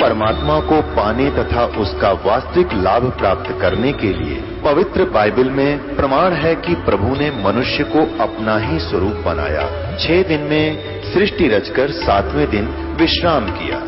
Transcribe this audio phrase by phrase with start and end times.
[0.00, 6.32] परमात्मा को पाने तथा उसका वास्तविक लाभ प्राप्त करने के लिए पवित्र बाइबल में प्रमाण
[6.32, 11.90] है कि प्रभु ने मनुष्य को अपना ही स्वरूप बनाया। छह दिन में सृष्टि रचकर
[11.90, 12.66] सातवें दिन
[13.00, 13.80] विश्राम किया।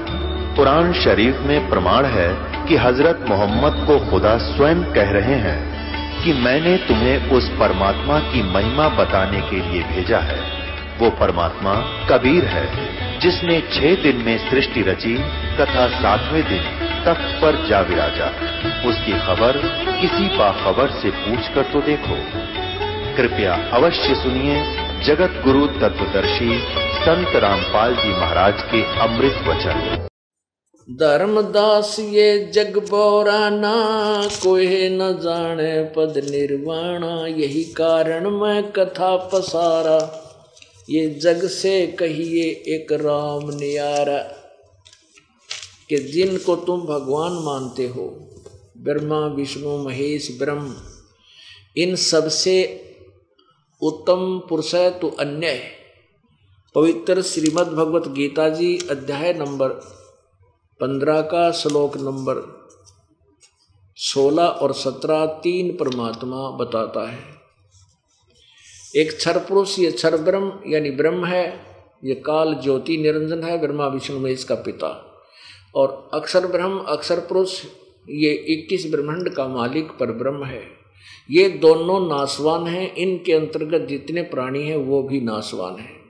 [0.57, 2.31] कुरान शरीफ में प्रमाण है
[2.69, 5.72] कि हज़रत मोहम्मद को खुदा स्वयं कह रहे हैं
[6.25, 10.41] कि मैंने तुम्हें उस परमात्मा की महिमा बताने के लिए भेजा है।
[10.99, 11.75] वो परमात्मा
[12.09, 12.67] कबीर है,
[13.21, 15.17] जिसने छह दिन में सृष्टि रची
[15.61, 16.63] तथा सातवें दिन
[17.05, 18.27] तख्त पर जा विराजा।
[18.89, 19.59] उसकी खबर
[20.01, 22.17] किसी बाखबर से पूछकर तो देखो।
[23.17, 24.63] कृपया अवश्य सुनिए
[25.05, 26.63] जगत गुरु तत्वदर्शी
[26.99, 30.09] संत रामपाल जी महाराज के अमृत वचन।
[30.91, 33.75] धर्मदास ये जग बोराना,
[34.43, 40.19] कोई न जाने पद निर्वाणा, यही कारण मैं कथा पसारा।
[40.91, 44.19] ये जग से कहिए एक राम नियारा,
[45.89, 48.29] कि जिनको तुम भगवान मानते हो।
[48.79, 50.77] ब्रह्मा, विष्णु, महेश, ब्रह्म,
[51.77, 52.85] इन सबसे
[53.83, 55.63] उत्तम पुरुष है तो अन्य है।
[56.75, 60.02] पवित्र श्रीमद् भगवत गीता जी, अध्याय नंबर
[60.83, 62.67] पंद्रह का श्लोक नंबर
[63.97, 67.19] सोलह और सत्रह तीन परमात्मा बताता है।
[68.97, 71.67] एक क्षर पुरुष ये क्षर ब्रह्म यानी ब्रह्म है,
[72.05, 75.23] ये काल ज्योति निरंजन है, ब्रह्मा विष्णु महेश का पिता।
[75.75, 77.65] और अक्षर ब्रह्म, अक्षर पुरुष,
[78.09, 80.63] ये इक्कीस ब्रह्मांड का मालिक पर ब्रह्म है।
[81.31, 86.02] ये दोनों नासवान हैं, इनके अंतर्गत जितने प्राणी हैं, वो भी नासवान हैं।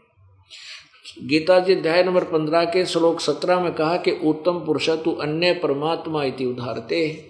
[1.18, 5.54] गीता जी अध्याय नंबर पंद्रह के श्लोक सत्रह में कहा कि उत्तम पुरुष तु अन्य
[5.54, 7.28] परमात्मा इति उदारते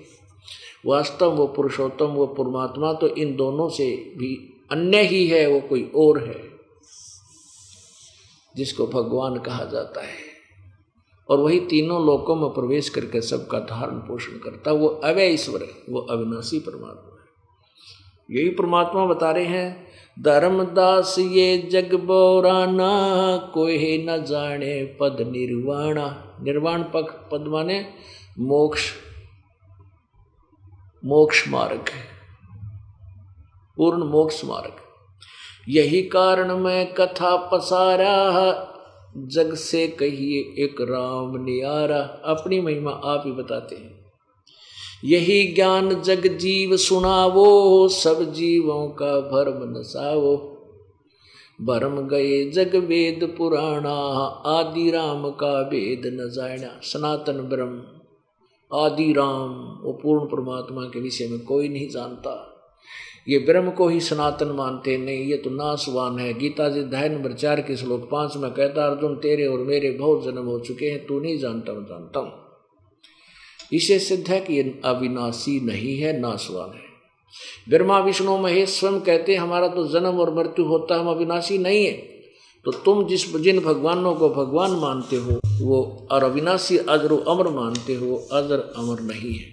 [0.86, 5.92] वास्तव वो पुरुषोत्तम, वो परमात्मा तो इन दोनों से भी अन्य ही है, वो कोई
[5.96, 6.40] और है,
[8.56, 10.16] जिसको भगवान कहा जाता है।
[11.28, 15.82] और वही तीनों लोकों में प्रवेश करके सबका धारण पोषण करता वो अवय ईश्वर है,
[15.90, 22.90] वो अविनाशी परमात्मा है। यही परमात्मा बता रहे हैं धर्मदास ये जग बोराना
[23.54, 27.84] कोई न जाने पद निर्वाणा। निर्वाण पक पद माने
[28.38, 28.90] मोक्ष
[31.04, 31.84] मोक्ष मार्ग
[33.76, 34.72] पूर्ण मोक्ष मार्ग।
[35.68, 38.68] यही कारण मैं कथा पसारा,
[39.16, 44.01] जग से कहिए एक राम नियारा। अपनी महिमा आप ही बताते हैं।
[45.04, 50.48] यही ज्ञान जग जीव सुनावो, सब जीवों का भरम नसावो।
[51.62, 53.94] भरम गए जग वेद पुराणा
[54.46, 57.82] आदि राम का वेद न जाना सनातन ब्रह्म
[58.78, 59.50] आदि राम
[59.82, 62.48] वो पूर्ण परमात्मा के विषय में कोई नहीं जानता।
[63.28, 67.32] ये ब्रह्म को ही सनातन मानते नहीं, ये तो नासवान है। गीता जी अध्याय नंबर
[67.32, 71.06] चार के श्लोक पाँच में कहता, अर्जुन, तेरे और मेरे बहुत जन्म हो चुके हैं,
[71.06, 72.41] तू नहीं जानता, मैं जानता हूँ।
[73.72, 76.92] इसे सिद्ध है कि ये अविनाशी नहीं है नासवान है।
[77.68, 81.58] ब्रह्मा विष्णु महेश स्वयं कहते हैं, हमारा तो जन्म और मृत्यु होता है, हम अविनाशी
[81.58, 81.92] नहीं है।
[82.64, 87.94] तो तुम जिस, जिन भगवानों को भगवान मानते हो, वो और अविनाशी अजर अमर मानते
[87.94, 89.52] हो अजर अमर नहीं है।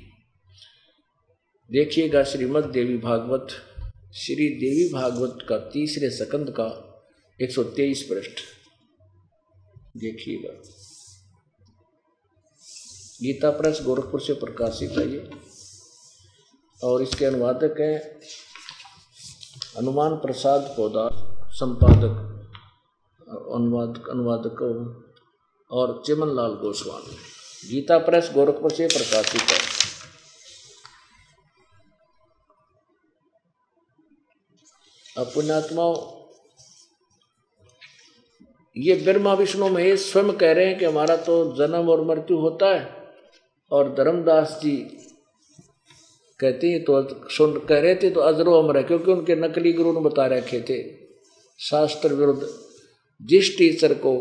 [1.71, 3.47] देखिएगा श्रीमद देवी भागवत,
[4.13, 6.85] श्री देवी भागवत का तीसरे सकंद का
[7.41, 8.39] 123 पृष्ठ।
[9.97, 10.61] देखिएगा।
[13.19, 15.29] गीता प्रेस, गोरखपुर से प्रकाशित है ये
[16.81, 17.95] और इसके अनुवादक हैं
[19.77, 21.07] हनुमान प्रसाद पौधा
[21.53, 22.13] संपादक,
[23.55, 24.61] अनुवाद, अनुवादक
[25.71, 27.15] और चिमन लाल गोस्वामी।
[27.63, 29.57] गीता प्रेस, गोरखपुर से प्रकाशित है
[35.33, 35.95] पुण्यात्माओं,
[38.75, 42.67] ये ब्रह्मा विष्णु महेश स्वयं कह रहे हैं कि हमारा तो जन्म और मृत्यु होता
[42.67, 42.98] है।
[43.71, 44.75] और धर्मदास जी
[46.39, 49.91] कहते हैं तो सुन कह रहे थे तो अजरो अमर है, क्योंकि उनके नकली गुरु
[49.93, 50.81] ने बता रखे थे।
[51.59, 52.47] शास्त्र विरुद्ध,
[53.21, 54.13] जिस टीचर को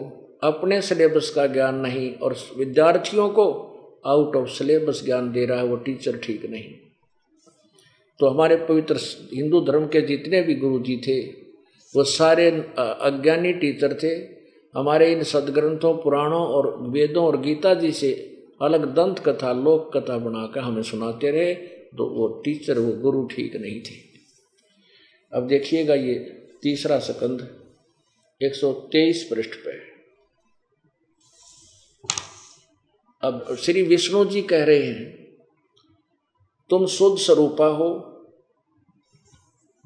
[0.43, 3.45] अपने सिलेबस का ज्ञान नहीं और विद्यार्थियों को
[4.06, 6.75] आउट ऑफ़ सिलेबस ज्ञान दे रहा है, वो टीचर ठीक नहीं।
[8.21, 8.97] तो हमारे पवित्र
[9.35, 11.21] हिंदू धर्म के जितने भी गुरु जी थे,
[11.94, 14.15] वो सारे अज्ञानी टीचर थे।
[14.75, 18.11] हमारे इन सदग्रंथों, पुराणों और वेदों और गीता जी से
[18.60, 21.55] अलग दंत कथा, लोक कथा बनाकर हमें सुनाते रहे
[21.88, 23.96] तो वो टीचर, वो गुरु ठीक नहीं थे।
[25.32, 26.14] अब देखिएगा ये
[26.62, 27.49] तीसरा सकंद
[28.40, 29.76] 123 पृष्ठ पे।
[33.22, 35.06] अब श्री विष्णु जी कह रहे हैं,
[36.70, 37.88] तुम शुद्ध स्वरूपा हो,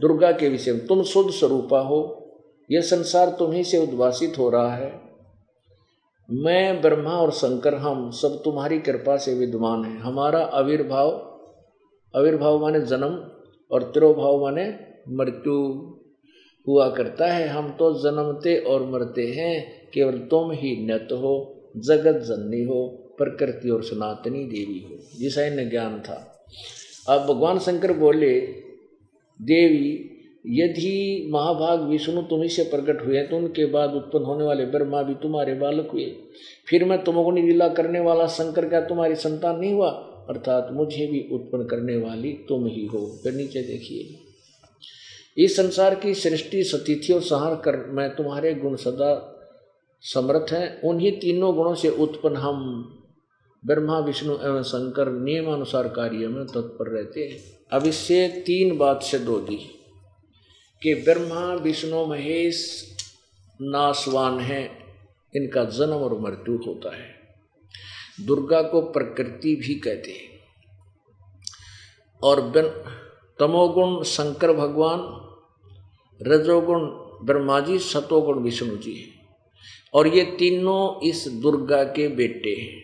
[0.00, 2.00] दुर्गा के विषय में तुम शुद्ध स्वरूपा हो
[2.70, 5.01] यह संसार तुम्ही से उद्वासित हो रहा है।
[6.34, 11.32] मैं, ब्रह्मा और शंकर, हम सब तुम्हारी कृपा से विद्वान हैं। हमारा आविर्भाव
[12.17, 13.31] आविर्भाव माने जन्म
[13.70, 15.52] और तिरोभाव माने मृत्यु
[16.69, 22.12] हुआ करता है। हम तो जन्मते और मरते हैं, केवल तुम ही नत हो, जगत
[22.12, 22.88] जननी हो,
[23.19, 26.44] प्रकृति और सनातनी देवी हो। जिसा ज्ञान था।
[27.08, 28.40] अब भगवान शंकर बोले,
[29.43, 30.12] देवी
[30.47, 35.15] यदि महाभाग विष्णु तुम्हें से प्रकट हुए तो उनके बाद उत्पन्न होने वाले ब्रह्मा भी
[35.15, 36.17] तुम्हारे बालक हुए।
[36.69, 39.91] फिर मैं तुमको लीला करने वाला शंकर क्या तुम्हारी संतान नहीं हुआ?
[40.29, 44.19] अर्थात मुझे भी उत्पन्न करने वाली तुम ही हो। फिर नीचे देखिए।
[45.44, 49.29] इस संसार की सृष्टि सतिथि और सहार कर मैं तुम्हारे गुण सदा
[50.00, 52.89] समर्थ हैं। उन्हीं तीनों गुणों से उत्पन्न हम
[53.67, 57.39] ब्रह्मा, विष्णु एवं शंकर नियमानुसार कार्य में तत्पर रहते हैं।
[57.73, 59.59] अब इससे तीन बात से दो दी।
[60.82, 62.88] कि ब्रह्मा, विष्णु, महेश
[63.62, 64.79] नासवान है।
[65.37, 67.14] इनका जन्म और मृत्यु होता है।
[68.20, 70.40] दुर्गा को प्रकृति भी कहते हैं।
[72.23, 72.52] और
[73.38, 75.00] तमोगुण शंकर भगवान,
[76.23, 76.81] रजोगुण
[77.26, 79.26] ब्रह्मा जी, सतोगुण विष्णु जी हैं।
[79.94, 82.82] और ये तीनों इस दुर्गा के बेटे हैं।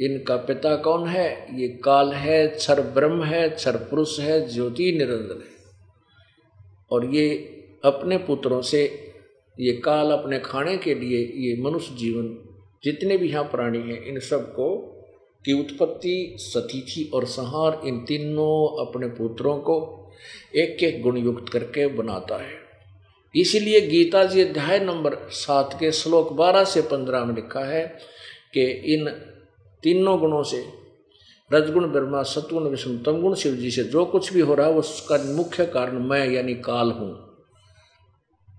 [0.00, 1.60] इनका पिता कौन है?
[1.60, 5.51] ये काल है क्षर ब्रह्म है क्षर पुरुष है, ज्योति निरंजन है।
[6.92, 7.28] और ये
[7.84, 8.84] अपने पुत्रों से,
[9.60, 12.38] ये काल अपने खाने के लिए, ये मनुष्य जीवन,
[12.84, 14.76] जितने भी यहाँ प्राणी हैं, इन सबको
[15.44, 19.76] की उत्पत्ति सतीथि और संहार इन तीनों अपने पुत्रों को
[20.56, 22.60] एक एक गुण युक्त करके बनाता है।
[23.34, 27.86] इसीलिए गीता जी अध्याय नंबर सात के श्लोक बारह से पंद्रह में लिखा है
[28.54, 29.08] कि इन
[29.82, 30.64] तीनों गुणों से
[31.52, 35.32] रजगुण ब्रह्मा, सतगुण विष्णु, तमगुण शिव जी से जो कुछ भी हो रहा है, उसका
[35.32, 37.36] मुख्य कारण मैं यानी काल हूँ।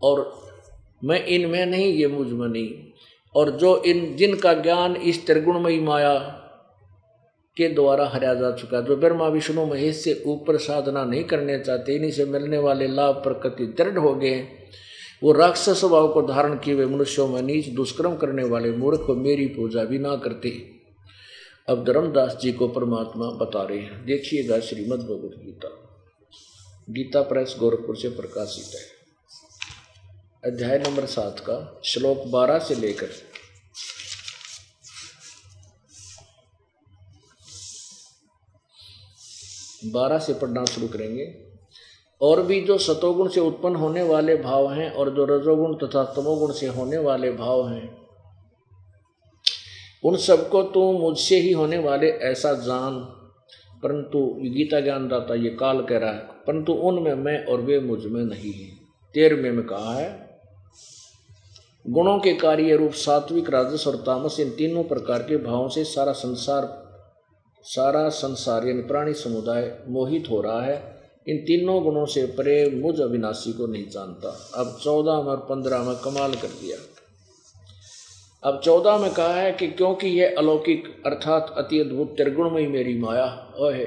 [0.04, 0.44] और
[1.04, 2.70] मैं इनमें नहीं, ये मुझमें नहीं।
[3.36, 6.20] और जो इन, जिनका ज्ञान इस त्रिगुणमयी माया
[7.58, 11.60] के द्वारा हराया जा चुका है, जो ब्रह्मा, विष्णु, महेश से ऊपर साधना नहीं करने
[11.60, 14.48] चाहते, इन्हीं से मिलने वाले लाभ प्रकृति दृढ़ हो गए
[15.24, 19.16] वो राक्षस स्वभाव को धारण किए हुए मनुष्यों में नीच दुष्कर्म करने वाले मूर्ख को
[19.16, 20.83] मेरी पूजा भी ना करते।
[21.70, 25.68] अब धर्मदास जी को परमात्मा बता रहे हैं। देखिएगा श्रीमद भगवत गीता।
[26.90, 29.04] गीता प्रेस गोरखपुर से प्रकाशित है।
[30.52, 33.10] अध्याय नंबर सात का श्लोक बारह से लेकर।
[39.86, 41.44] बारह से पढ़ना शुरू करेंगे।
[42.22, 46.54] और भी जो सतोगुण से उत्पन्न होने वाले भाव हैं और जो रजोगुण तथा तमोगुण
[46.54, 48.03] से होने वाले भाव हैं
[50.04, 53.00] उन सबको तू मुझसे ही होने वाले ऐसा जान।
[53.84, 58.24] परंतु गीता ज्ञान दाता ये काल कह रहा है, परंतु उनमें मैं और वे मुझमें
[58.24, 58.70] नहीं है।
[59.16, 60.40] तेरहवें में कहा है,
[61.86, 66.12] गुणों के कार्य रूप सात्विक, राजस और तामस, इन तीनों प्रकार के भावों से सारा
[66.12, 66.84] संसार
[67.66, 73.00] सारा संसार यानी प्राणी समुदाय मोहित हो रहा है। इन तीनों गुणों से परे मुझ
[73.00, 76.78] अविनाशी को नहीं जानता। अब चौदह में और पंद्रह में कमाल कर दिया।
[78.44, 83.56] अब चौदह में कहा है कि क्योंकि यह अलौकिक अर्थात अति अद्भुत त्रिगुणमयी मेरी माया
[83.62, 83.86] है,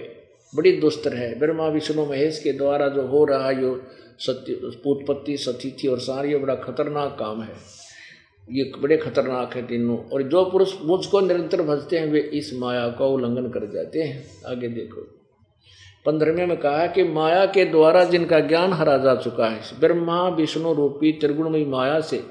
[0.55, 3.83] बड़ी दुस्तर है। ब्रह्मा, विष्णु, महेश के द्वारा जो हो रहा जो
[4.19, 4.53] सत्य,
[4.87, 7.53] उत्पत्ति, सतिथि और सारी, ये बड़ा खतरनाक काम है।
[8.51, 12.89] ये बड़े खतरनाक है तीनों। और जो पुरुष मुझको निरंतर भजते हैं, वे इस माया
[12.89, 15.01] का उल्लंघन कर जाते हैं। आगे देखो।
[16.07, 20.29] पंद्रहवें में कहा है कि माया के द्वारा जिनका ज्ञान हरा जा चुका है, ब्रह्मा,
[20.29, 22.25] विष्णु रूपी त्रिगुणमयी माया से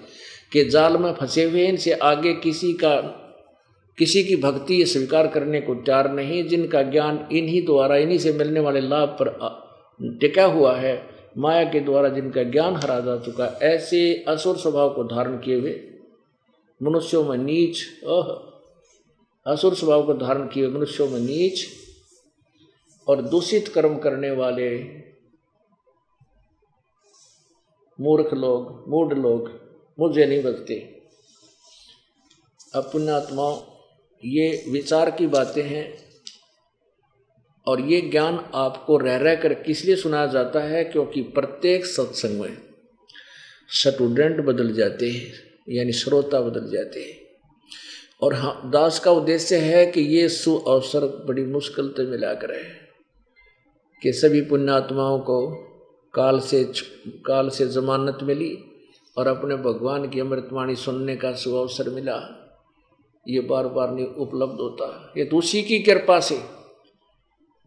[0.56, 3.02] के जाल में फंसे हुए इनसे आगे किसी का,
[3.98, 8.60] किसी की भक्ति स्वीकार करने को तैयार नहीं, जिनका ज्ञान इन्हीं द्वारा, इन्हीं से मिलने
[8.60, 9.38] वाले लाभ पर
[10.20, 15.04] टिका हुआ है, माया के द्वारा जिनका ज्ञान हरा जा चुका, ऐसे असुर स्वभाव को
[15.04, 15.84] धारण किए हुए,
[16.84, 18.54] मनुष्यों में नीच, ओह,
[19.54, 21.68] असुर स्वभाव को धारण किए मनुष्यों में नीच,
[23.08, 24.84] और दूषित कर्म करने वाले,
[28.02, 29.65] मूर्ख लोग, मूढ़ लोग
[30.00, 31.02] मुझे नहीं बचते
[32.76, 33.62] अब पुण्यात्माओं
[34.26, 36.06] ये विचार की बातें हैं
[37.68, 40.84] और ये ज्ञान आपको रह रह कर किस लिए सुनाया जाता है?
[40.84, 42.58] क्योंकि प्रत्येक सत्संग में
[43.70, 45.34] स्टूडेंट बदल जाते हैं,
[45.70, 47.26] यानी श्रोता बदल जाते हैं।
[48.22, 52.56] और हाँ दास का उद्देश्य है कि ये सु अवसर बड़ी मुश्किल से मिला कर
[52.56, 52.90] है
[54.04, 55.48] कि सभी पुण्यात्माओं को
[56.14, 56.72] काल से
[57.08, 58.58] काल से जमानत मिली
[59.18, 62.42] और अपने भगवान की अमृतवाणी सुनने का शुभ अवसर मिला।
[63.28, 66.42] ये बार बार नहीं उपलब्ध होता। ये तो उसी की कृपा से।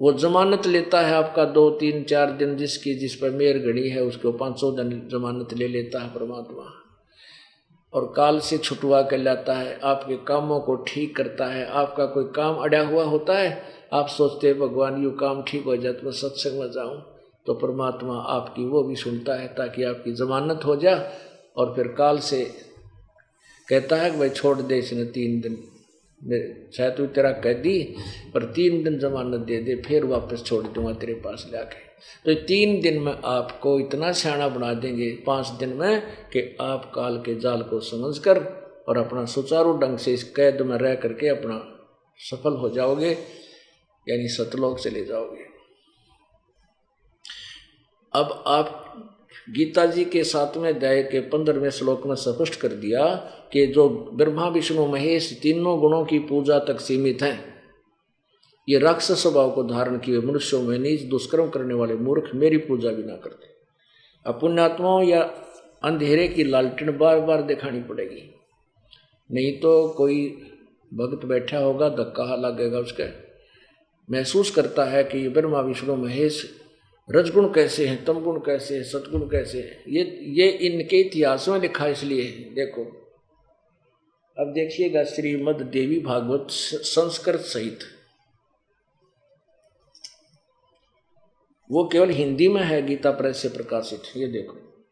[0.01, 4.03] वो जमानत लेता है आपका दो, तीन, चार दिन जिसकी, जिस पर मेयर घड़ी है,
[4.03, 6.73] उसको पाँच सौ दिन जमानत ले लेता है परमात्मा।
[7.93, 12.25] और काल से छुटवा कर लाता है। आपके कामों को ठीक करता है। आपका कोई
[12.25, 13.63] काम अड़ा हुआ होता है?
[13.93, 17.03] आप सोचते हैं, भगवान, यू काम ठीक हो जाए तो मैं सत्संग में जाऊँ।
[17.47, 21.28] तो परमात्मा आपकी वो भी सुनता है ताकि आपकी जमानत हो जाए
[21.59, 22.45] और फिर काल से
[23.69, 25.57] कहता है कि भाई छोड़ दे इसने तीन दिन।
[26.77, 27.79] शायद तू तेरा कह दी,
[28.35, 31.87] पर तीन दिन जमानत दे दे, फिर वापस छोड़ दूँगा तेरे पास लाके
[32.25, 36.01] तो तीन दिन में आपको इतना सियाणा बना देंगे, पाँच दिन में,
[36.31, 38.39] कि आप काल के जाल को समझकर
[38.89, 41.59] और अपना सुचारू ढंग से इस कैद में रह करके अपना
[42.21, 43.11] सफल हो जाओगे,
[44.07, 45.47] यानी सतलोक चले जाओगे।
[48.13, 49.18] अब आप
[49.49, 53.15] गीता जी के सातवें अध्याय के पंद्रहवें श्लोक में स्पष्ट कर दिया
[53.53, 57.55] कि जो ब्रह्मा, विष्णु, महेश तीनों गुणों की पूजा तक सीमित हैं।
[58.69, 62.91] ये राक्षस स्वभाव को धारण किए मनुष्यों में नीच दुष्कर्म करने वाले मूर्ख मेरी पूजा
[62.91, 63.47] भी ना करते।
[64.27, 65.23] अपुण्यात्माओं या
[65.83, 68.35] अंधेरे की लालटेन बार बार दिखानी पड़ेगी।
[69.33, 70.43] नहीं तो कोई
[70.95, 73.05] भक्त बैठा होगा, धक्का लगेगा उसका।
[74.11, 76.61] महसूस करता है कि ये ब्रह्मा, विष्णु, महेश
[77.11, 79.85] रजगुण कैसे हैं, तमगुण कैसे हैं सतगुण कैसे हैं?
[79.89, 82.85] ये ये इनके इतिहास में लिखा इसलिए है। देखो,
[84.39, 87.79] अब देखिएगा श्रीमद देवी भागवत संस्कृत सहित।
[91.71, 94.85] वो केवल हिंदी में है, गीता प्रेस से प्रकाशित। ये देखो।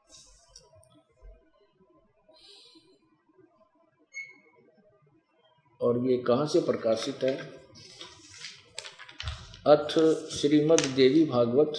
[5.80, 7.56] और ये कहाँ से प्रकाशित है?
[9.66, 9.88] अथ
[10.30, 11.72] श्रीमद देवी भागवत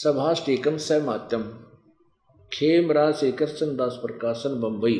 [0.00, 1.42] सभाष्टिकम मात्यम
[2.52, 4.98] खेम राज श्री कृष्ण दास प्रकाशन बम्बई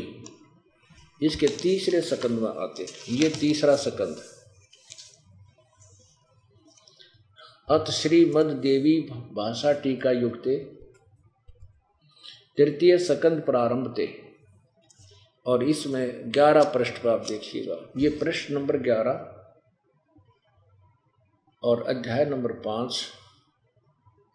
[1.21, 4.17] इसके तीसरे सकंद में आते ये तीसरा सकंद।
[7.69, 8.95] अत श्रीमद देवी
[9.37, 10.57] भाषा टीका युक्ते
[12.59, 14.09] तृतीय सकंद प्रारंभ थे
[15.47, 19.17] और इसमें ग्यारह पृष्ठ आप देखिएगा। ये पृष्ठ नंबर ग्यारह
[21.63, 23.01] और अध्याय नंबर पाँच।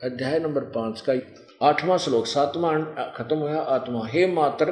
[0.06, 1.14] अध्याय नंबर पाँच का
[1.68, 2.82] आठवां श्लोक, सातवां
[3.14, 4.70] खत्म हुआ आत्मा हे मातर,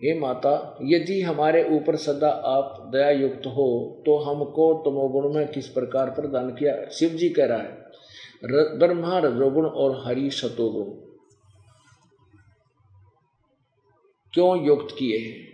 [0.00, 3.66] हे माता, यदि हमारे ऊपर सदा आप दया युक्त हो
[4.06, 6.74] तो हमको तमोगुण में किस प्रकार प्रदान किया?
[6.90, 10.90] शिव जी कह रहा है ब्रह्मा, रजोगुण और हरि सतोगुण।
[14.32, 15.48] क्यों युक्त किए हैं?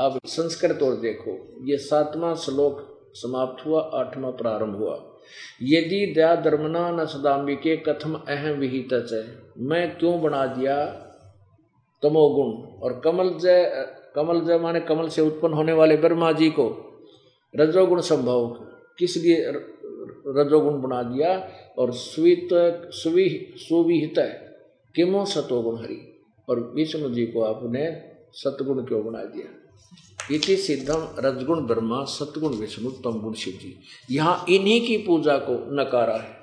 [0.00, 5.06] अब संस्कृत और देखो, ये सातवां श्लोक समाप्त हुआ, आठवां प्रारंभ हुआ।
[5.62, 8.88] यदि दया धर्मना न सदाम्बी के कथम अहम विहित
[9.58, 10.86] मैं क्यों बना दिया
[12.02, 12.80] तमोगुण?
[12.80, 16.86] और कमल जय कमल जय माने कमल से उत्पन्न होने वाले ब्रह्मा जी को
[17.56, 18.46] रजोगुण संभव।
[18.98, 19.36] किस लिए
[20.26, 21.50] रजोगुण बना दिया?
[21.78, 22.48] और स्वीत,
[22.92, 24.14] सुवि, सुविहित
[24.94, 26.16] किमो सतोगुण हरि?
[26.48, 29.59] और विष्णु जी को आपने सतगुण क्यों बना दिया?
[30.32, 33.76] इति सिद्धम रजगुण ब्रह्मा, सतगुण विष्णु तमगुण शिव जी
[34.10, 36.38] यहाँ इन्हीं की पूजा को नकारा है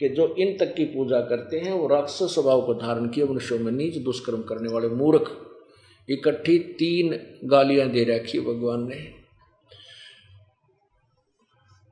[0.00, 3.58] कि जो इन तक की पूजा करते हैं, वो राक्षस स्वभाव को धारण किए, मनुष्यों
[3.58, 5.30] में नीच दुष्कर्म करने वाले मूर्ख।
[6.10, 9.12] इकट्ठी तीन गालियाँ दे रखी भगवान ने।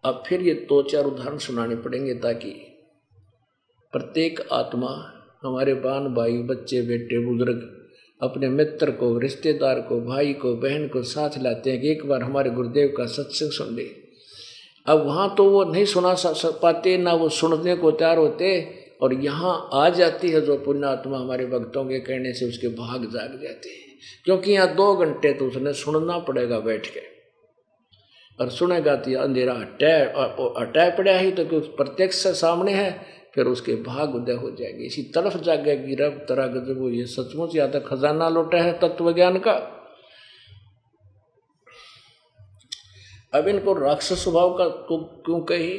[0.05, 2.51] अब फिर ये दो चार उदाहरण सुनाने पड़ेंगे ताकि
[3.93, 4.89] प्रत्येक आत्मा,
[5.43, 7.84] हमारे बान, भाई, बच्चे, बेटे, बुज़ुर्ग
[8.21, 12.23] अपने मित्र को, रिश्तेदार को, भाई को, बहन को साथ लाते हैं कि एक बार
[12.23, 13.87] हमारे गुरुदेव का सत्संग सुन ले।
[14.87, 16.15] अब वहाँ तो वो नहीं सुना
[16.63, 18.49] पाते, ना वो सुनने को तैयार होते
[19.03, 23.39] और यहाँ आ जाती है जो पुण्यात्मा हमारे भक्तों के कहने से उसके भाग जाग
[23.43, 23.83] जाते हैं।
[24.25, 27.01] क्योंकि यहाँ दो घंटे तो उसने सुनना पड़ेगा बैठ के।
[28.39, 30.01] और सुनेगा तो अंधेरा हटाए
[30.61, 32.91] हटाए पड़ा ही तो क्योंकि प्रत्यक्ष सामने है
[33.35, 37.57] फिर उसके भाग उदय हो जाएगी। इसी तरफ़ जागेगी रब तरह जब वो ये सचमुच
[37.57, 39.53] या तो खजाना लौटा है तत्व ज्ञान का।
[43.35, 45.79] अब इनको राक्षस स्वभाव का तो क्यों कही?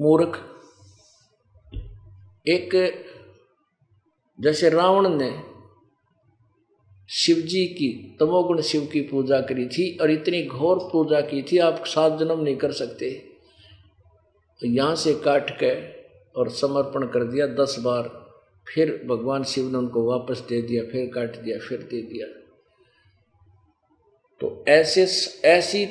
[0.00, 0.38] मूर्ख।
[2.46, 2.70] एक
[4.40, 5.30] जैसे रावण ने
[7.08, 11.58] शिव जी की, तमोगुण शिव की पूजा करी थी और इतनी घोर पूजा की थी,
[11.58, 13.10] आप सात जन्म नहीं कर सकते।
[14.60, 15.74] तो यहाँ से काट के
[16.36, 18.24] और समर्पण कर दिया दस बार।
[18.74, 22.26] फिर भगवान शिव ने उनको वापस दे दिया, फिर काट दिया, फिर दे दिया।
[24.40, 25.06] तो ऐसे
[25.48, 25.88] ऐसी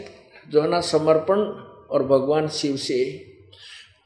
[0.50, 1.40] जो है ना समर्पण
[1.90, 3.26] और भगवान शिव से,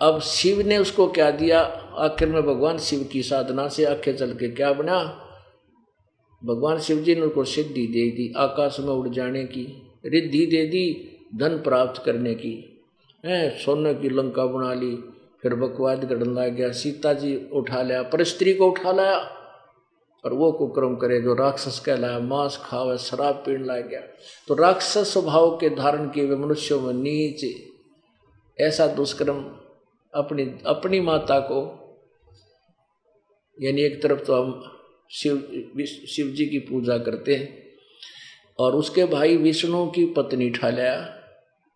[0.01, 1.61] अब शिव ने उसको क्या दिया?
[1.97, 5.23] आखिर में भगवान शिव की साधना से आखिर चल के क्या बना?
[6.45, 10.65] भगवान शिव जी ने उनको सिद्धि दे दी, आकाश में उड़ जाने की, रिद्धि दे
[10.65, 12.81] दी, धन प्राप्त करने की।
[13.25, 15.13] है, सोने की लंका बना ली
[15.43, 19.17] फिर बकवाद गढ़न लग गया, सीता जी उठा लिया, पर स्त्री को उठा लाया
[20.23, 24.01] और वो कुक्रम करे जो राक्षस कहलाया, मांस खावे, शराब पीने लग गया।
[24.47, 27.45] तो राक्षस स्वभाव के धारण किए हुए मनुष्यों में नीच,
[28.57, 29.43] ऐसा दुष्कर्म
[30.13, 31.59] अपनी अपनी माता को,
[33.57, 34.73] यानी एक तरफ़ तो हम
[35.11, 37.47] शिव शिव जी की पूजा करते हैं,
[38.59, 40.93] और उसके भाई विष्णु की पत्नी ठा लिया,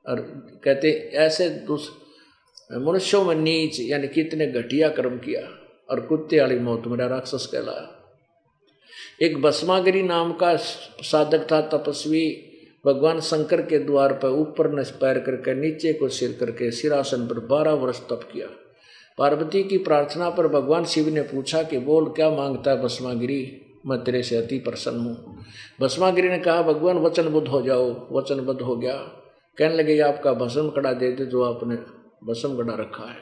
[0.06, 0.22] और
[0.63, 1.88] कहते ऐसे दुष
[2.78, 5.42] मनुष्यों में नीच, यानी कितने घटिया कर्म किया,
[5.90, 7.98] और कुत्ते वाली मौत मेरा राक्षस कहलाया।
[9.22, 10.56] एक भस्मागिरी नाम का
[11.01, 12.48] साधक था तपस्वी,
[12.86, 17.40] भगवान शंकर के द्वार पर ऊपर न पैर करके नीचे को सिर करके सिरासन पर
[17.40, 18.48] बारह वर्ष तप किया।
[19.18, 23.62] पार्वती की प्रार्थना पर भगवान शिव ने पूछा कि बोल, क्या माँगता है भस्मागिरी?
[23.86, 25.44] मैं तेरे से अति प्रसन्न हूँ।
[25.82, 28.94] भस्मागिरी ने कहा, भगवान, वचनबुद्ध हो जाओ, वचनबद्ध हो गया।
[29.58, 33.18] कहने लगे, आपका भस्म कड़ा दे दे जो आपने भस्म कड़ा रखा है।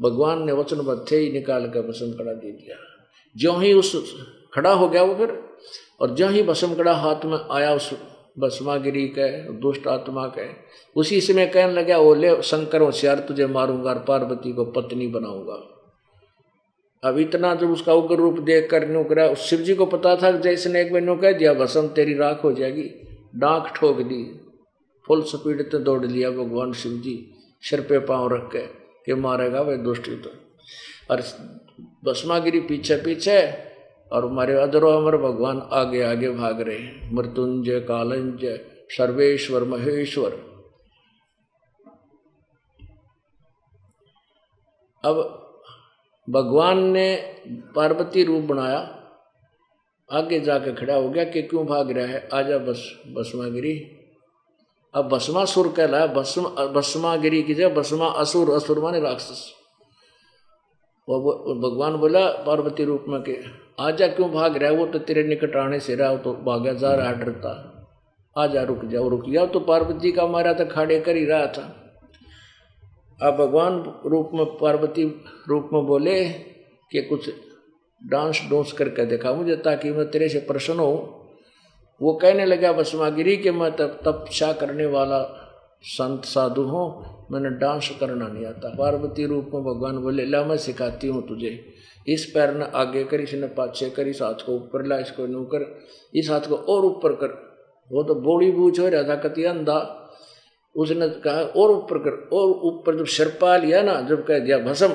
[0.00, 2.76] भगवान ने वचनबद्ध थे ही निकाल कर भस्म कड़ा दे दिया।
[3.36, 4.14] जो ही उस
[4.54, 5.38] खड़ा हो गया वो फिर,
[6.00, 7.92] और जो ही भस्म कड़ा हाथ में आया उस
[8.38, 10.46] भस्मागिरी के, दुष्ट आत्मा के,
[10.96, 15.58] उसी समय कहने लगा वो ले शंकर होशियार तुझे मारूँगा और पार्वती को पत्नी बनाऊँगा।
[17.02, 20.30] अब इतना जब उसका उग्र रूप देख कर नो करा शिव जी को पता था
[20.30, 22.90] जैसे ने एक बार नो कह दिया भसम तेरी राख हो जाएगी।
[23.36, 24.22] डांक ठोक दी।
[25.04, 27.14] फुल स्पीड तो दौड़ लिया भगवान शिव जी
[27.60, 28.66] सिर पे पाँव रख के
[29.06, 30.30] कि मारेगा वह दुष्ट तो
[31.10, 31.20] और
[32.04, 33.68] भस्मागिरी पीछे पीछे
[34.12, 40.48] और हमारे अदरो अमर भगवान आगे आगे भाग रहे हैं। मृत्युंजय, कालंजय, सर्वेश्वर, महेश्वर।
[45.04, 45.16] अब
[46.30, 47.36] भगवान ने
[47.76, 48.78] पार्वती रूप बनाया,
[50.12, 52.28] आगे जाके खड़ा हो गया कि क्यों भाग रहा है?
[52.34, 53.97] आजा बस, भस्मागिरी।
[54.94, 59.52] अब भस्मा भस्मासुर कहलाया भस्म भस्मागिरी की जगह भस्मा असुर असुर माने राक्षस।
[61.08, 61.20] वो
[61.54, 63.44] भगवान बोला, पार्वती रूप में कि,
[63.80, 64.76] आजा क्यों भाग रहा है?
[64.76, 67.74] वो तो तेरे निकट आने से रहा तो भागा जा रहा, डरता।
[68.38, 71.94] आजा, रुक जाओ रुक जाओ। तो पार्वती का मारा तो खाड़े कर ही रहा था।
[73.22, 76.28] अब भगवान रूप में, पार्वती रूप में बोले
[76.92, 77.30] कि कुछ
[78.06, 81.14] डांस डोंस करके देखा मुझे, ताकि मैं तेरे से प्रसन्न हो।
[82.02, 85.44] वो कहने लगा, भस्मागिरी के मैं तब तपस्या करने वाला
[85.82, 90.56] संत साधु हूँ। मैंने डांस करना नहीं आता। पार्वती रूप में भगवान बोले, ला, मैं
[90.56, 91.74] सिखाती हूँ तुझे।
[92.08, 95.44] इस पैर ने आगे कर इसने पाछे कर, इस हाथ को ऊपर ला, इसको नू
[95.44, 95.80] कर,
[96.14, 97.48] इस हाथ को और ऊपर कर।
[97.92, 100.10] वो तो बोड़ी बूझ हो रहा था कति अंधा।
[100.76, 104.58] उसने कहा, और ऊपर कर। और ऊपर जब सिर पा लिया ना, जब कह दिया,
[104.58, 104.88] भसम।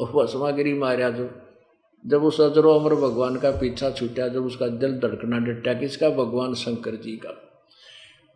[0.00, 1.47] भस्मागिरी मारा जब
[2.06, 6.54] जब उस अजरो अमर भगवान का पीछा छूटा, जब उसका दिल धड़कना डटा किसका भगवान
[6.54, 7.30] शंकर जी का,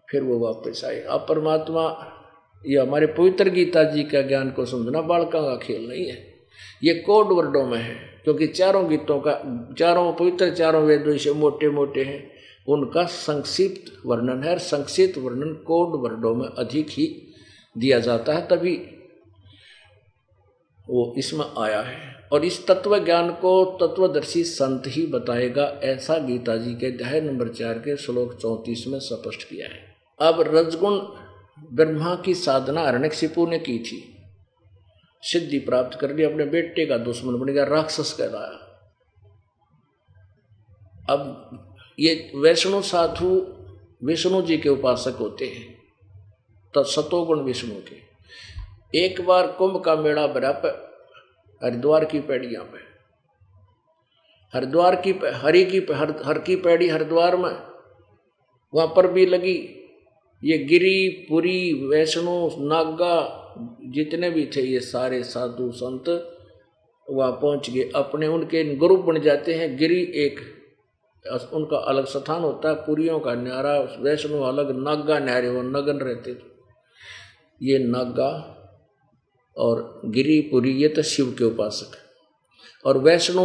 [0.09, 1.85] फिर वो वापस आए। अब परमात्मा,
[2.67, 6.35] ये हमारे पवित्र गीता जी का ज्ञान को समझना बालका का खेल नहीं है।
[6.85, 7.95] ये कोड वर्डों में है,
[8.25, 9.33] क्योंकि चारों गीतों का,
[9.79, 12.31] चारों पवित्र, चारों वेदों से मोटे मोटे हैं।
[12.69, 17.07] उनका संक्षिप्त वर्णन है और संक्षिप्त वर्णन कोड वर्डों में अधिक ही
[17.79, 18.77] दिया जाता है, तभी
[20.91, 26.57] वो इसमें आया है। और इस तत्व ज्ञान को तत्वदर्शी संत ही बताएगा, ऐसा गीता
[26.57, 29.81] जी के अध्याय नंबर चार के श्लोक चौंतीस में स्पष्ट किया है।
[30.21, 30.99] अब रजगुण
[31.73, 33.99] ब्रह्मा की साधना अरणिकशिपु ने की थी।
[35.23, 38.59] सिद्धि प्राप्त कर ली, अपने बेटे का दुश्मन बन गया, राक्षस कहलाया।
[41.11, 41.67] अब
[41.99, 43.31] ये वैष्णु साधु
[44.05, 45.83] विष्णु जी के उपासक होते हैं
[46.75, 47.97] तो सतोगुण विष्णु के।
[48.99, 50.92] एक बार कुंभ का मेला बरा पर
[51.65, 52.79] हरिद्वार की पैड़ियाँ पे
[54.55, 57.57] हरिद्वार की हरि की हर, हर की पैड़ी हरिद्वार में।
[58.75, 59.79] वहाँ पर भी लगी।
[60.45, 63.39] ये गिरी पुरी वैष्णो नागा
[63.85, 66.09] जितने भी थे ये सारे साधु संत
[67.11, 70.41] वहाँ पहुँच गए। अपने उनके ग्रुप बन जाते हैं। गिरी एक
[71.53, 76.35] उनका अलग स्थान होता है। पुरियों का न्यारा वैष्णो अलग नागा न्यारे वो नगन रहते
[76.35, 76.45] थे।
[77.63, 78.59] ये नागा
[79.57, 81.97] और गिरिपुरी ये तो शिव के उपासक
[82.87, 83.45] और वैष्णो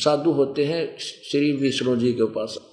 [0.00, 2.64] साधु होते हैं श्री विष्णु जी के उपासक।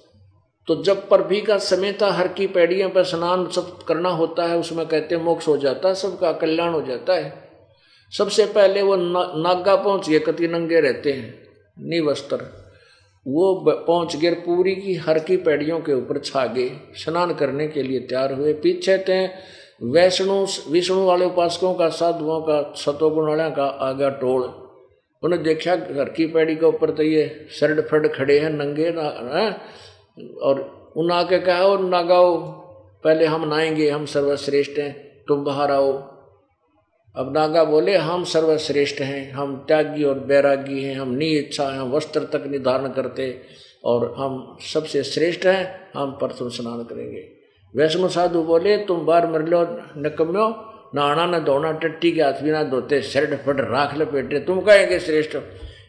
[0.68, 4.46] तो जब पर भी का समय था हर की पैड़ियों पर स्नान सब करना होता
[4.46, 7.32] है उसमें कहते हैं मोक्ष हो जाता है सबका कल्याण हो जाता है।
[8.12, 11.34] सबसे पहले वो ना, नागा पहुँच गए कति नंगे रहते हैं
[11.88, 12.36] निवस्त्र।
[13.26, 17.82] वो पहुँच गए पूरी की हर की पैड़ियों के ऊपर छा गए स्नान करने के
[17.82, 19.26] लिए तैयार हुए। पीछे थे
[19.82, 24.66] वैष्णु विष्णु वाले उपासकों का साधुओं का सतोगुण वाले का आगा टोल।
[25.22, 29.02] उन्हें देखा घर की पैड़ी के ऊपर तो ये सरड फड खड़े हैं, नंगे ना,
[29.38, 29.56] है?
[30.42, 32.36] और उन आके कहा, और नागाओ,
[33.04, 35.92] पहले हम नाएँगे, हम सर्वश्रेष्ठ हैं, तुम बाहर आओ।
[37.16, 41.92] अब नागा बोले, हम सर्वश्रेष्ठ हैं, हम त्यागी और बैरागी हैं, हम नी इच्छा हैं
[41.92, 43.42] वस्त्र तक निर्धारण करते
[43.84, 47.35] और हम सबसे श्रेष्ठ हैं, हम प्रथम स्नान करेंगे।
[47.74, 49.62] वैष्णो साधु बोले, तुम बार मर लो
[49.98, 50.48] नकम्यो
[50.94, 54.98] नहाना न धोना टट्टी के हाथ भी ना धोते शर्ट फट राख लपेटे, तुम कहेंगे
[55.00, 55.36] श्रेष्ठ?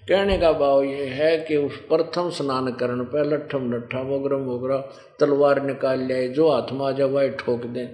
[0.07, 4.77] कहने का भाव ये है कि उस प्रथम स्नान करण पर लट्ठम लट्ठा मोगरम मोगरा,
[5.19, 7.87] तलवार निकाल लिया जो हाथ में आ वह ठोक दें।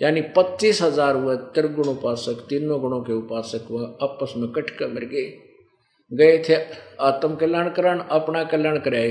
[0.00, 4.88] यानी पच्चीस हज़ार हुए त्रिगुण उपासक, तीनों गुणों के उपासक वह आपस में कट कर
[4.88, 5.26] मर गए।
[6.10, 6.56] गए थे
[7.02, 9.10] आत्म कल्याण करण, अपना कल्याण कराए।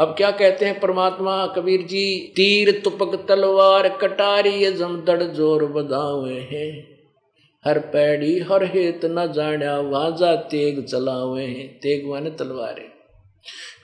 [0.00, 1.46] अब क्या कहते हैं परमात्मा?
[1.46, 6.88] कबीर जी, तीर तुपक तलवार कटारी जमदड़ ज़ोर बदावे हैं।
[7.64, 12.84] हर पैड़ी, हर हेत न जाण्या वाजा तेग चलावे हैं। तेग माने तलवारें।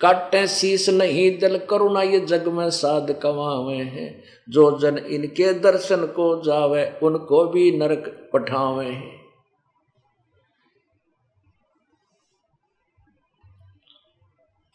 [0.01, 5.97] काटे शीस नहीं दिल, करुणा ये जग में साध कमावे हैं। जो जन इनके दर्शन
[5.97, 9.26] को जावे, उनको भी नरक पठावे हैं।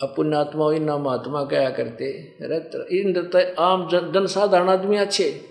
[0.03, 2.05] अपुण्यात्मा इन महात्मा क्या करते?
[2.99, 5.41] इन आम जन, साधारण आदमी अच्छे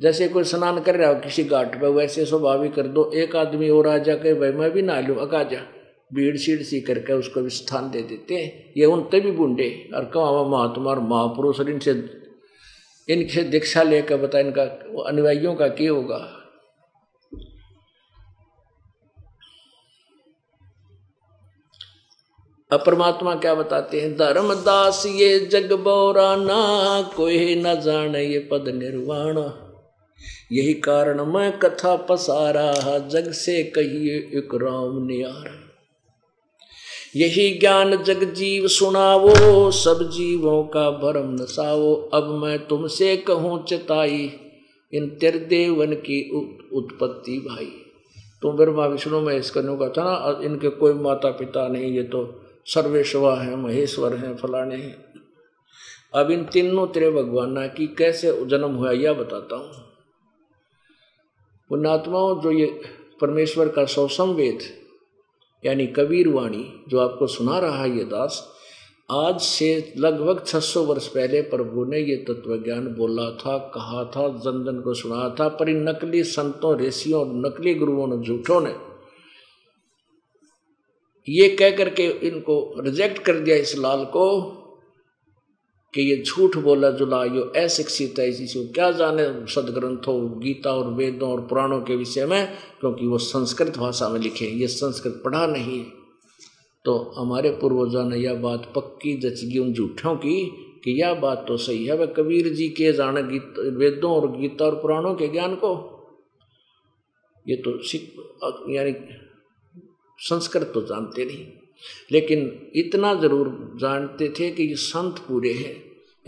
[0.00, 3.68] जैसे कोई स्नान कर रहा हो किसी घाट पे वैसे स्वाभाविक कर दो। एक आदमी
[3.68, 5.58] और आ जाके भाई मैं भी ना लूँ अका जा।
[6.14, 10.04] भीड़ सीड़ सी करके उसको भी स्थान दे देते हैं। ये उनते भी बूढ़े। और
[10.04, 11.92] कहा महात्मा और महापुरुष और इनसे
[13.08, 14.62] इनसे दीक्षा लेकर बता इनका
[15.08, 16.39] अनुयायियों का क्या होगा?
[22.72, 24.16] अब परमात्मा क्या बताते हैं?
[24.16, 29.50] धर्मदास ये जग बोरा ना कोई न जाने ये पद निर्वाण।
[30.52, 35.50] यही कारण मैं कथा पसारा, जग से कहिए एक राम नियार।
[37.16, 44.32] यही ज्ञान जग जीव सुनावो, सब जीवों का भरम नसावो। अब मैं तुमसे कहूँ चिताई,
[44.92, 46.30] इन तिरदेवन की
[46.72, 47.72] उत्पत्ति भाई।
[48.42, 52.39] तुम ब्रह्मा विष्णु में इसका का था ना, इनके कोई माता पिता नहीं, ये तो
[52.66, 55.04] सर्वेश्वर हैं, महेश्वर हैं, फलाने हैं।
[56.14, 59.72] अब इन तीनों तेरे भगवाना की कैसे जन्म हुआ, यह बताता हूँ।
[61.68, 62.80] पुण्यात्माओं जो ये
[63.20, 64.58] परमेश्वर का सौ संवेद
[65.64, 68.48] यानी कबीर वाणी, जो आपको सुना रहा है ये दास,
[69.10, 74.28] आज से लगभग 600 वर्ष पहले प्रभु ने ये तत्व ज्ञान बोला था, कहा था
[74.28, 78.89] जन जन को सुना था, पर इन नकली संतों, ऋषियों नकली गुरुओं ने झूठों ने
[81.30, 84.26] ये कह करके इनको रिजेक्ट कर दिया इस लाल को
[85.94, 91.30] कि ये झूठ बोला जुला यो अशिक्षित है, इसी क्या जाने, सदग्रंथों, गीता और वेदों
[91.30, 92.46] और पुराणों के विषय में,
[92.80, 95.82] क्योंकि वो संस्कृत भाषा में लिखे ये संस्कृत पढ़ा नहीं
[96.84, 100.44] तो हमारे पूर्वजों ने यह बात पक्की जचगी उन झूठों की,
[100.84, 104.64] कि यह बात तो सही है। वह कबीर जी के जाने गीत, वेदों और गीता
[104.64, 105.72] और पुराणों के ज्ञान को।
[107.46, 108.02] ये तो सिख,
[108.70, 108.92] यानी
[110.20, 111.46] संस्कृत तो जानते नहीं।
[112.12, 112.40] लेकिन
[112.76, 113.48] इतना ज़रूर
[113.80, 115.74] जानते थे कि ये संत पूरे हैं,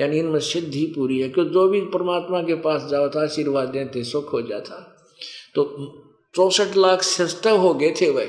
[0.01, 4.05] यानी इनमें सिद्धि पूरी है क्योंकि जो भी परमात्मा के पास जाओ था, आशीर्वाद देते,
[4.05, 4.77] सुख हो जाता।
[5.55, 5.65] तो
[6.35, 8.27] चौसठ लाख श्रेष्ठ हो गए थे वह,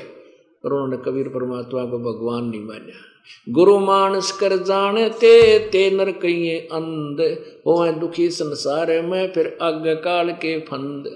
[0.64, 3.00] पर उन्होंने कबीर परमात्मा को भगवान नहीं माना।
[3.48, 7.20] गुरु मानस कर जानते, ते नर कहिए अंध
[7.66, 11.08] हो दुखी संसार में फिर आज्ञा काल के फंद।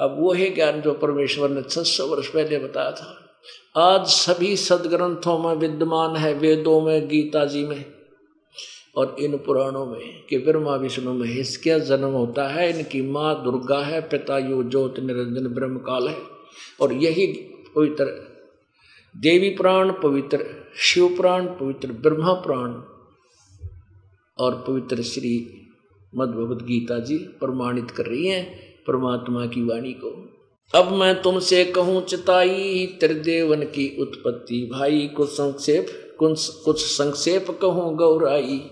[0.00, 3.22] अब वो है ज्ञान जो परमेश्वर ने छह सौ वर्ष पहले बताया था।
[3.76, 7.84] आज सभी सदग्रंथों में विद्यमान है, वेदों में, गीता जी में
[8.96, 13.78] और इन पुराणों में कि ब्रह्मा विष्णु में इसका जन्म होता है, इनकी माँ दुर्गा
[13.78, 16.16] है, पिता यु ज्योत निरंजन ब्रह्म काल है
[16.80, 17.26] और यही
[17.76, 18.04] पवित्र
[19.16, 20.44] देवी प्राण, पवित्र
[20.76, 22.72] शिव प्राण, पवित्र ब्रह्मा प्राण
[24.38, 25.62] और पवित्र श्री
[26.14, 30.36] मद गीता जी प्रमाणित कर रही हैं। परमात्मा की वाणी को।
[30.74, 36.02] अब मैं तुमसे कहूँ, चिताई त्रिदेवन की उत्पत्ति। भाई, कुछ संक्षेप
[36.64, 38.70] कुछ संक्षेप कहूँ, गौराई।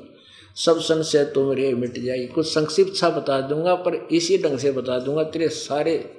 [0.56, 4.98] सब संशय तुम्हारे मिट जाई। कुछ संक्षिप्त सा बता दूँगा, पर इसी ढंग से बता
[4.98, 6.10] दूँगा, तेरे सारे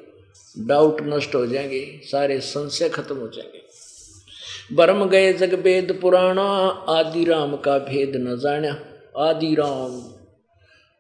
[0.60, 3.62] डाउट नष्ट हो जाएँगे, सारे संशय खत्म हो जाएँगे।
[4.76, 8.80] बरम गए जग वेद पुराणा आदि राम का भेद न जाना।
[9.30, 10.02] आदि राम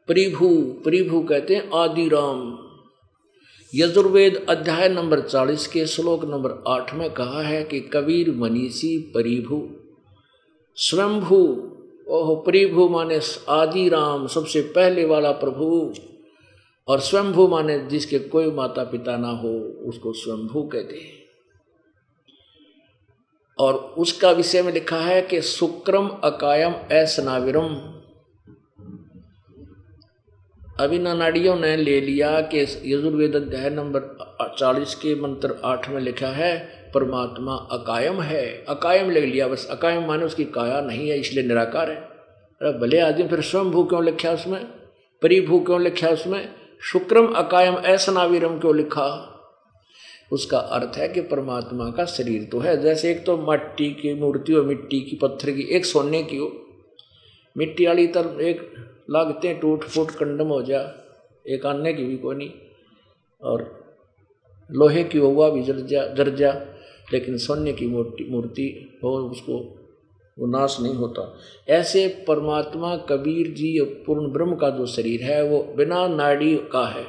[0.08, 0.48] परिभु
[0.86, 2.65] परिभु कहते हैं आदि राम
[3.78, 9.70] यजुर्वेद अध्याय नंबर चालीस के श्लोक नंबर आठ में कहा है कि कबीर मनीषी परिभु,
[10.76, 11.72] स्वयंभू,
[12.10, 15.94] ओह परिभु माने आदि राम सबसे पहले वाला प्रभु।
[16.88, 19.58] और स्वयंभू माने जिसके कोई माता पिता ना हो,
[19.90, 21.14] उसको स्वयंभू कहते हैं।
[23.60, 27.95] और उसका विषय में लिखा है कि शुक्रम अकायम ऐसनाविरम
[30.80, 34.02] अभी नानाड़ियों ने ले लिया कि यजुर्वेद अध्याय नंबर
[34.60, 36.58] चालीस के मंत्र आठ में लिखा है,
[36.94, 41.90] परमात्मा अकायम है। अकायम ले लिया, बस अकायम माने उसकी काया नहीं है, इसलिए निराकार
[41.90, 44.66] है। अरे भले आदमी फिर स्वयं भू क्यों लिखा उसमें?
[45.22, 46.50] परिभू क्यों लिखा उसमें?
[46.82, 49.08] शुक्रम अकायम, ऐसनावीरम क्यों लिखा?
[50.32, 54.54] उसका अर्थ है कि परमात्मा का शरीर तो है। जैसे एक तो मट्टी की मूर्ति
[54.54, 56.52] हो मिट्टी की पत्थर की, एक सोने की हो।
[57.58, 58.74] मिट्टी वाली तरफ़ एक
[59.10, 60.94] लागते टूट फूट कंडम हो जा,
[61.48, 62.52] एक आने की भी कोई नहीं।
[63.42, 63.86] और
[64.72, 66.66] लोहे की हुआ भी जर जा जर जा,
[67.14, 69.82] लेकिन सोने की मूर्ति मूर्ति हो, उसको
[70.40, 71.38] वो नाश नहीं होता।
[71.70, 77.06] ऐसे परमात्मा कबीर जी पूर्ण ब्रह्म का जो शरीर है, वो बिना नाड़ी का है।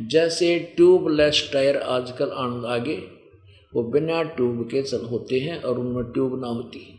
[0.00, 3.02] जैसे ट्यूबलेस टायर आजकल आने, आगे,
[3.74, 6.98] वो बिना ट्यूब के चल होते हैं और उनमें ट्यूब ना होती।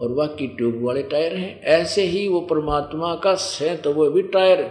[0.00, 4.22] और बाकी ट्यूब वाले टायर हैं। ऐसे ही वो परमात्मा का है तो वो भी
[4.22, 4.70] टायर,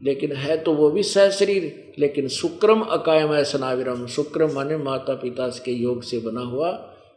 [0.00, 5.14] लेकिन है तो वो भी सह शरीर। लेकिन शुक्रम अकायम है सनाविरम। शुक्रम माने माता
[5.14, 6.70] पिता के योग से बना हुआ,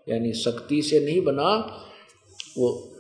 [0.09, 1.51] यानी शक्ति से नहीं बना,
[2.57, 2.91] वो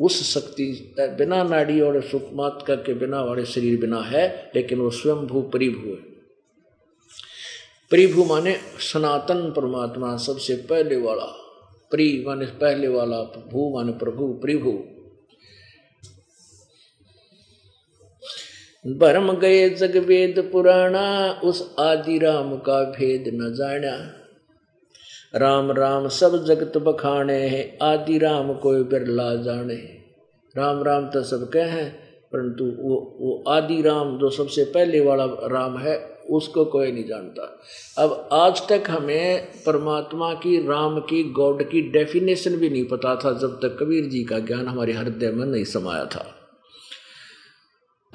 [0.00, 5.26] उस शक्ति, बिना नाड़ी और सुखमात्रा के बिना वाले शरीर बिना है, लेकिन वो स्वयं
[5.26, 6.18] भू परिभू है।
[7.90, 11.47] परिभू माने सनातन परमात्मा सबसे पहले वाला।
[11.90, 14.72] प्री माने पहले वाला भू माने प्रभु प्रभु।
[18.98, 24.14] भरम गए जग वेद पुराणा, उस आदि राम का भेद न जाना।
[25.34, 29.74] राम राम, सब जगत बखाने हैं, आदि राम कोई बिरला जाने।
[30.56, 31.90] राम राम तो सब कह हैं,
[32.32, 37.60] परंतु वो वो आदि राम जो सबसे पहले वाला राम है उसको कोई नहीं जानता।
[37.98, 43.32] अब आज तक हमें परमात्मा की, राम की, गॉड की डेफिनेशन भी नहीं पता था,
[43.32, 46.34] जब तक कबीर जी का ज्ञान हमारे हृदय में नहीं समाया था।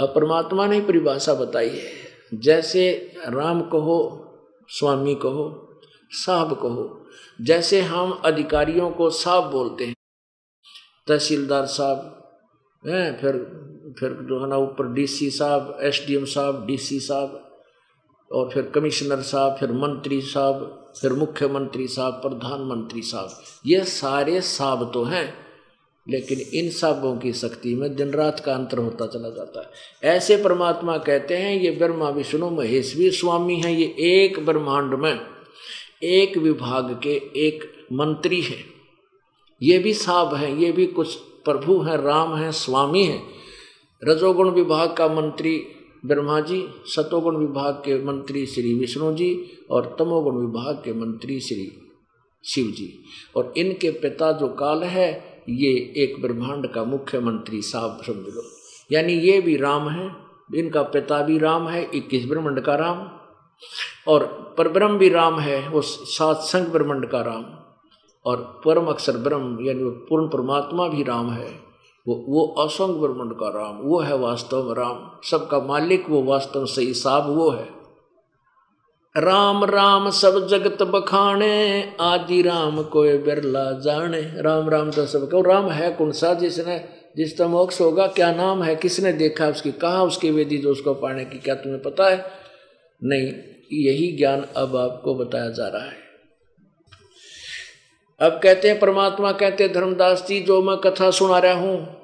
[0.02, 1.92] अब परमात्मा ने परिभाषा बताई है,
[2.34, 4.30] जैसे राम कहो,
[4.70, 5.80] स्वामी कहो,
[6.12, 7.06] साहब कहो,
[7.42, 9.96] जैसे हम अधिकारियों को साहब बोलते हैं,
[11.08, 12.20] तहसीलदार साहब,
[12.88, 13.34] हैं, फिर
[14.00, 17.53] फिर जो है ना, ऊपर डीसी साहब एसडीएम साहब डीसी साहब
[18.34, 24.92] और फिर कमिश्नर साहब, फिर मंत्री साहब, फिर मुख्यमंत्री साहब, प्रधानमंत्री साहब, ये सारे साहब
[24.94, 25.34] तो हैं,
[26.10, 29.70] लेकिन इन साहबों की शक्ति में दिन रात का अंतर होता चला जाता है।
[30.16, 35.20] ऐसे परमात्मा कहते हैं, ये ब्रह्मा, विष्णु, महेश भी स्वामी हैं, ये एक ब्रह्मांड में,
[36.04, 38.66] एक विभाग के एक मंत्री हैं।
[39.62, 43.24] ये भी साहब हैं, ये भी कुछ प्रभु हैं, राम हैं, स्वामी हैं।
[44.04, 45.68] रजोगुण विभाग का मंत्री
[46.06, 51.92] ब्रह्मा जी, सतोगुण विभाग के मंत्री श्री विष्णु जी और तमोगुण विभाग के मंत्री श्री
[52.44, 53.00] शिव जी।
[53.36, 58.44] और इनके पिता जो काल है, ये एक ब्रह्मांड का मुख्यमंत्री साहब समझ लो
[58.92, 60.16] यानी ये भी राम है,
[60.56, 63.20] इनका पिता भी राम है, इक्कीस ब्रह्मांड का राम।
[64.08, 67.46] और परब्रह्म भी राम है, वो सात संग ब्रह्मंड का राम।
[68.26, 71.73] और परम अक्षर ब्रह्म, यानी पूर्ण परमात्मा भी राम है।
[72.08, 76.66] वो वो असंग ब्रह्मंड का राम, वो है वास्तव में राम। सबका मालिक वो वास्तव
[76.66, 77.84] सही साहब वो है।
[79.18, 85.42] राम राम, सब जगत बखाने, आदि राम कोई बिरला जाने। राम राम तो सब कहो
[85.42, 86.86] राम है कौन सा जिसने,
[87.18, 91.26] जिस मोक्ष होगा, क्या नाम है, किसने देखा उसकी, कहा उसकी वेदी जो उसको पाने
[91.26, 92.26] की, क्या तुम्हें पता है?
[93.04, 93.34] नहीं,
[93.72, 96.03] यही ज्ञान अब आपको बताया जा रहा है।
[98.24, 102.02] अब कहते हैं, परमात्मा कहते हैं, धर्मदास जी, जो मैं कथा सुना रहा हूँ,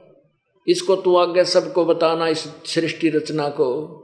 [0.67, 3.95] इसको तू आगे सबको बताना, इस सृष्टि रचना को।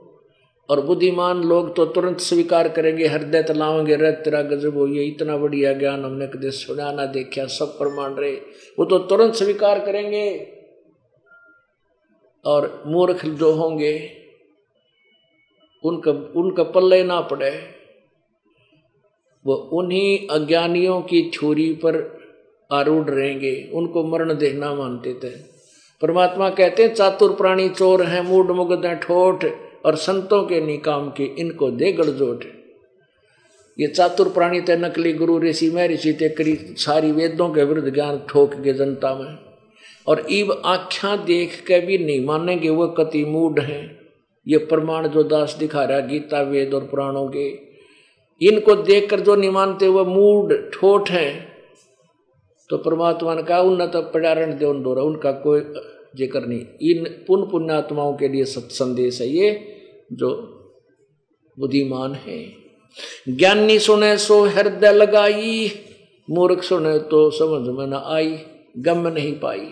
[0.70, 5.38] और बुद्धिमान लोग तो तुरंत स्वीकार करेंगे, हृदय तलाओगे रे तेरा गजब हो, ये इतना
[5.38, 8.36] बढ़िया ज्ञान हमने कदे सुना ना देखा, सब प्रमाण रहे।
[8.80, 10.52] वो तो तुरंत स्वीकार करेंगे।
[12.46, 14.12] और मूर्ख जो होंगे,
[15.84, 17.75] उनका उनका पल्ले ना पड़े।
[19.46, 22.20] वो उन्हीं अज्ञानियों की छुरी पर
[22.72, 25.30] आरूढ़ रहेंगे, उनको मरण देना मानते थे।
[26.02, 29.46] परमात्मा कहते हैं, चातुर प्राणी चोर हैं मूड मुगद हैं, ठोठ,
[29.86, 32.44] और संतों के निकाम के इनको दे गड़जोट
[33.80, 37.94] ये चातुर प्राणी थे, नकली गुरु, ऋषि में ऋषि ते करी सारी वेदों के विरुद्ध
[37.94, 39.38] ज्ञान ठोक के जनता में।
[40.08, 44.00] और इब आख्या देख के भी नहीं मानेंगे, वो कति मूड हैं।
[44.48, 47.65] ये प्रमाण जो दास दिखा रहा गीता, वेद और पुराणों के
[48.42, 51.30] इनको देखकर जो निमानते हुए मूड ठोठ है।
[52.70, 55.60] तो परमात्मा ने कहा उन्नत पर्यावरण देवन दो उनका कोई
[56.18, 59.50] ज़िक्र नहीं। इन पुण्य पुण्यात्माओं के लिए सत संदेश है ये,
[60.14, 60.30] जो
[61.58, 62.44] बुद्धिमान है।
[63.30, 65.72] ज्ञानी सुने सो हृदय लगाई,
[66.28, 68.38] मूर्ख सुने तो समझ में न आई,
[68.78, 69.66] गम नहीं पाई।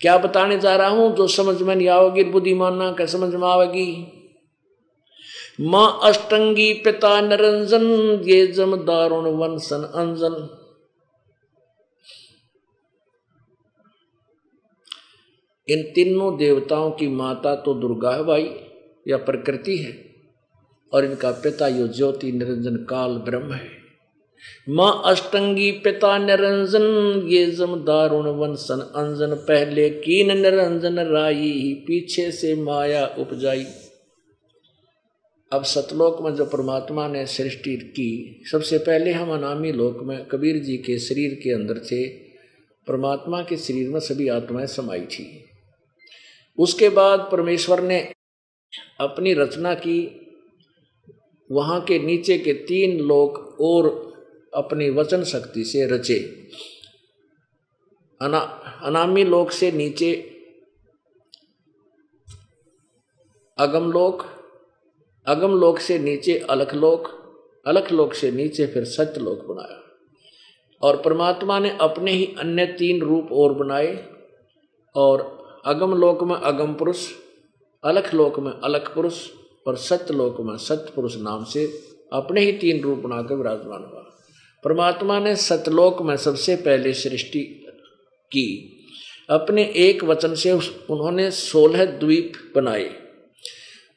[0.00, 4.15] क्या बताने जा रहा हूँ, जो समझ में नहीं आओगी, बुद्धिमाना क्या समझ में आवेगी?
[5.60, 7.84] माँ अष्टंगी पिता निरंजन,
[8.24, 10.48] ये जम दारुण वंशन अंजन।
[15.68, 18.50] इन तीनों देवताओं की माता तो दुर्गा भाई,
[19.08, 19.92] या प्रकृति है,
[20.92, 23.70] और इनका पिता यो ज्योति निरंजन काल ब्रह्म है।
[24.68, 26.82] माँ अष्टंगी पिता निरंजन,
[27.26, 33.64] ये जम दारुण वंशन अंजन, पहले कीन निरंजन राई पीछे से माया उपजाई।
[35.52, 40.58] अब सतलोक में जो परमात्मा ने सृष्टि की, सबसे पहले हम अनामी लोक में कबीर
[40.58, 42.08] जी के शरीर के अंदर थे।
[42.86, 45.44] परमात्मा के शरीर में सभी आत्माएँ समाई थी।
[46.58, 48.12] उसके बाद परमेश्वर ने
[49.00, 50.20] अपनी रचना की।
[51.52, 54.06] वहाँ के नीचे के तीन लोक और
[54.54, 56.18] अपनी वचन शक्ति से रचे।
[58.22, 58.38] अना,
[58.82, 60.32] अनामी लोक से नीचे
[63.58, 64.35] अगम लोक
[65.28, 67.26] अगम लोक से नीचे अलख लोक
[67.66, 69.82] अलख लोक से नीचे फिर सत्य लोक बनाया।
[70.82, 74.08] और परमात्मा ने अपने ही अन्य तीन रूप और बनाए।
[74.94, 77.12] और अगम लोक में अगम पुरुष,
[77.84, 79.30] अलख लोक में अलख पुरुष,
[79.66, 84.02] और सत्य लोक में सत्य पुरुष नाम से अपने ही तीन रूप बनाकर विराजमान हुआ।
[84.64, 87.40] परमात्मा ने सतलोक में सबसे पहले सृष्टि
[88.26, 88.72] की।
[89.30, 93.05] अपने एक वचन से उन्होंने सोलह द्वीप बनाए।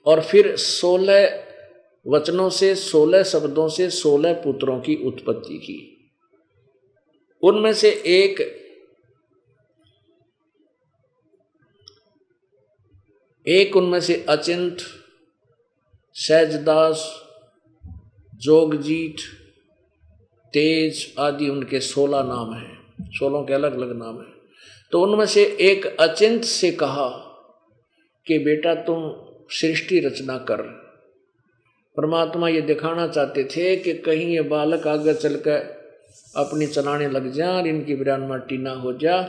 [0.09, 1.45] और फिर सोलह
[2.07, 6.11] वचनों से, सोलह शब्दों से, सोलह पुत्रों की उत्पत्ति की।
[7.43, 8.59] उनमें से एक
[13.47, 14.77] एक उनमें से अचिंत
[16.13, 17.25] सहजदास
[18.35, 19.15] जोगजीत,
[20.53, 24.33] तेज आदि उनके सोलह नाम हैं। सोलों के अलग अलग नाम हैं।
[24.91, 27.09] तो उनमें से एक अचिंत से कहा
[28.27, 30.61] कि, बेटा, तुम सृष्टि रचना कर।
[31.97, 35.77] परमात्मा ये दिखाना चाहते थे कि कहीं ये बालक आगे चलकर
[36.35, 39.21] अपनी चलाने लग जा और इनकी विरान माटी ना हो जा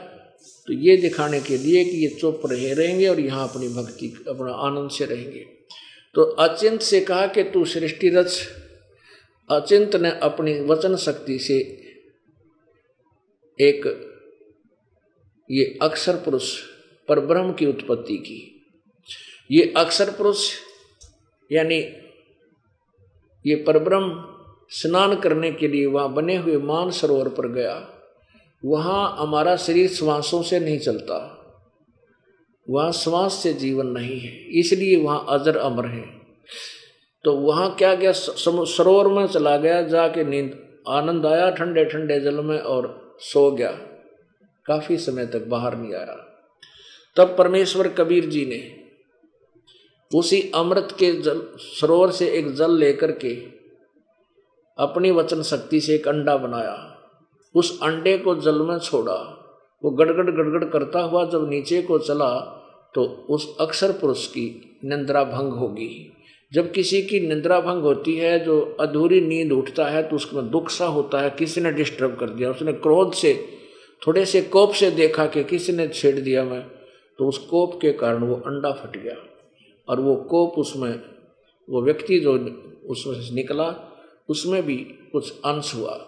[0.66, 4.52] तो ये दिखाने के लिए कि ये चुप रहे रहेंगे और यहाँ अपनी भक्ति, अपना
[4.52, 5.44] आनंद से रहेंगे।
[6.14, 8.40] तो अचिंत से कहा कि तू सृष्टि रच।
[9.50, 11.58] अचिंत ने अपनी वचन शक्ति से
[13.58, 13.86] एक
[15.50, 16.58] ये अक्षर पुरुष
[17.08, 18.49] पर ब्रह्म की उत्पत्ति की।
[19.50, 20.50] ये अक्षर पुरुष,
[21.50, 21.78] यानी
[23.44, 24.24] ये परब्रह्म
[24.70, 27.74] स्नान करने के लिए वहाँ बने हुए मान सरोवर पर गया।
[28.64, 31.36] वहाँ हमारा शरीर श्वासों से नहीं चलता।
[32.70, 36.04] वहाँ श्वास से जीवन नहीं है, इसलिए वहाँ अजर अमर है।
[37.24, 38.12] तो वहाँ क्या गया?
[38.12, 40.58] सरोवर में चला गया, जाके नींद,
[40.88, 43.70] आनंद आया ठंडे ठंडे जल में और सो गया।
[44.66, 46.14] काफ़ी समय तक बाहर नहीं आया।
[47.16, 48.79] तब परमेश्वर कबीर जी ने
[50.10, 53.34] उसी अमृत के जल, सरोवर से एक जल लेकर के
[54.78, 56.96] अपनी वचन शक्ति से एक अंडा बनाया।
[57.54, 59.14] उस अंडे को जल में छोड़ा।
[59.84, 62.30] वो गड़गड़ गड़गड़ करता हुआ जब नीचे को चला
[62.94, 66.12] तो उस अक्षर पुरुष की निंद्रा भंग होगी।
[66.52, 70.70] जब किसी की निंद्रा भंग होती है, जो अधूरी नींद उठता है तो उसमें दुख
[70.70, 73.34] सा होता है। किसी ने डिस्टर्ब कर दिया। उसने क्रोध से,
[74.06, 76.62] थोड़े से कोप से देखा कि किसी ने छेड़ दिया मैं
[77.18, 79.14] तो उस कोप के कारण वो अंडा फट गया।
[79.90, 80.92] और वो कोप उसमें,
[81.68, 82.32] वो व्यक्ति जो
[82.86, 83.74] उसमें से निकला,
[84.28, 84.76] उसमें भी
[85.12, 85.98] कुछ अंश हुआ।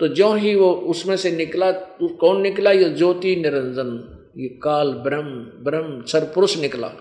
[0.00, 2.70] तो जो ही वो उसमें से निकला तो कौन निकला?
[2.70, 3.90] ये ज्योति निरंजन,
[4.38, 6.92] ये काल ब्रह्म ब्रह्म सर पुरुष निकला।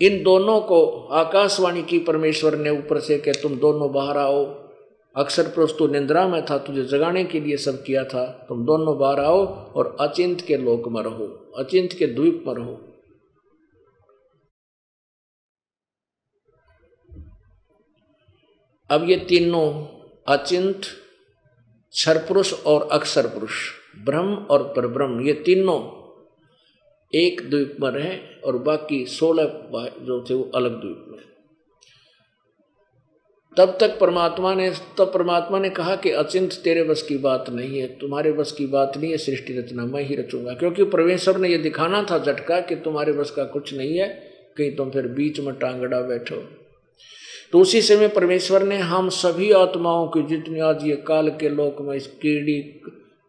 [0.00, 4.44] इन दोनों को आकाशवाणी की परमेश्वर ने ऊपर से कि तुम दोनों बाहर आओ।
[5.16, 8.98] अक्सर पुरुष तो निंद्रा में था, तुझे जगाने के लिए सब किया था। तुम दोनों
[8.98, 11.26] बाहर आओ और अचिंत के लोक में रहो,
[11.58, 12.80] अचिंत के द्वीप में रहो।
[18.90, 19.68] अब ये तीनों
[20.28, 20.80] अचिंत
[21.92, 23.52] क्षर पुरुष और अक्षर पुरुष
[23.98, 25.78] ब्रह्म और परब्रह्म, ये तीनों
[27.12, 29.44] एक द्वीप में रहे और बाकी सोलह
[30.02, 31.24] जो थे वो अलग द्वीप में
[33.56, 37.80] तब तक परमात्मा ने, तब परमात्मा ने कहा कि अचिंत तेरे बस की बात नहीं
[37.80, 41.48] है, तुम्हारे बस की बात नहीं है, सृष्टि रचना मैं ही रचूँगा। क्योंकि परमेश्वर ने
[41.48, 44.08] यह दिखाना था झटका कि तुम्हारे बस का कुछ नहीं है,
[44.56, 46.65] कहीं तुम फिर बीच में टांगड़ा बैठो।
[47.52, 51.76] तो उसी समय परमेश्वर ने हम सभी आत्माओं की जितनी आज ये काल के लोक
[51.80, 52.80] में इस कीड़ी,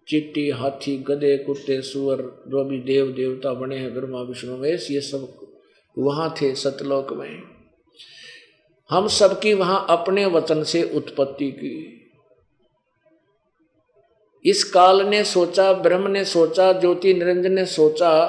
[0.08, 5.02] चिट्टी, हाथी, गधे, कुत्ते, सुअर जो भी देव, देवता, बने हैं, ब्रह्मा, विष्णु, महेश, ये
[5.02, 5.48] सब
[5.98, 7.44] वहाँ थे सतलोक में।
[8.90, 11.94] हम सबकी वहाँ अपने वचन से उत्पत्ति की।
[14.46, 18.26] इस काल ने सोचा, ब्रह्म ने सोचा, ज्योति निरंजन ने सोचा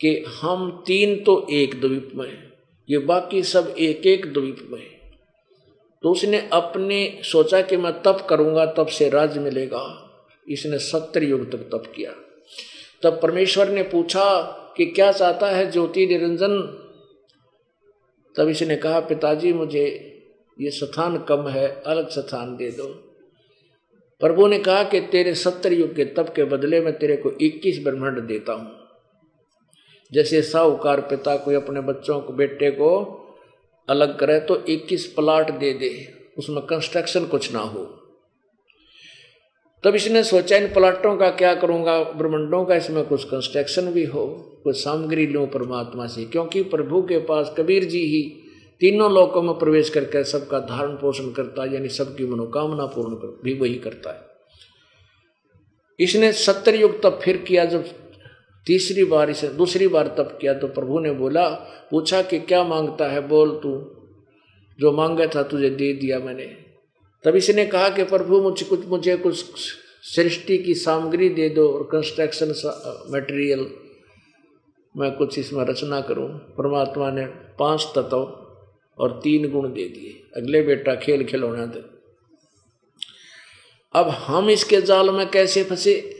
[0.00, 2.46] कि हम तीन तो एक द्वीप में
[2.90, 4.95] ये बाकी सब एक एक द्वीप में
[6.02, 10.02] तो उसने अपने सोचा कि मैं तप करूँगा, तब से राज मिलेगा।
[10.48, 12.12] इसने सत्तर युग तक तप किया।
[13.02, 14.42] तब परमेश्वर ने पूछा
[14.76, 16.82] कि क्या चाहता है ज्योति निरंजन?
[18.36, 20.12] तब इसने कहा, पिताजी, मुझे
[20.60, 22.84] ये स्थान कम है, अलग स्थान दे दो।
[24.20, 27.84] प्रभु ने कहा कि तेरे सत्तर युग के तप के बदले में तेरे को इक्कीस
[27.84, 28.76] ब्रह्मांड देता हूँ।
[30.12, 33.22] जैसे साहूकार पिता कोई अपने बच्चों को, बेटे को
[33.88, 35.90] अलग करे तो इक्कीस प्लाट दे दे,
[36.38, 37.84] उसमें कंस्ट्रक्शन कुछ ना हो।
[39.84, 44.26] तब इसने सोचा, इन प्लाटों का क्या करूँगा, ब्रह्मंडों का इसमें कुछ कंस्ट्रक्शन भी हो,
[44.64, 48.22] कुछ सामग्री लूँ परमात्मा से, क्योंकि प्रभु के पास कबीर जी ही
[48.80, 53.40] तीनों लोकों में प्रवेश करके सबका धारण पोषण करता है, यानी सबकी मनोकामना पूर्ण कर,
[53.44, 54.24] भी वही करता है।
[55.98, 57.84] इसने सत्तर युग तब फिर किया, जब
[58.66, 61.48] तीसरी बार इसे, दूसरी बार तप किया तो प्रभु ने बोला,
[61.90, 63.92] पूछा कि क्या माँगता है, बोल तू,
[64.80, 66.56] जो मांगा था तुझे दे दिया मैंने।
[67.24, 69.44] तब इसने कहा कि प्रभु, मुझे कुछ मुझे कुछ
[70.02, 72.48] सृष्टि की सामग्री दे दो और कंस्ट्रक्शन
[73.10, 73.70] मटेरियल
[74.96, 77.26] मैं कुछ इसमें रचना करूँ। परमात्मा ने
[77.58, 78.16] पाँच तत्व
[78.98, 81.82] और तीन गुण दे दिए। अगले बेटा खेल खिलौना दे।
[83.94, 86.15] अब हम इसके जाल में कैसे फंसे?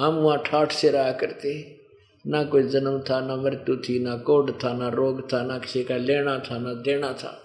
[0.00, 1.78] हम वहाँ ठाठ से रहा करते
[2.26, 5.84] ना कोई जन्म था, ना मृत्यु थी, ना कोड था, ना रोग था, ना किसी
[5.84, 7.38] का लेना था, ना देना था।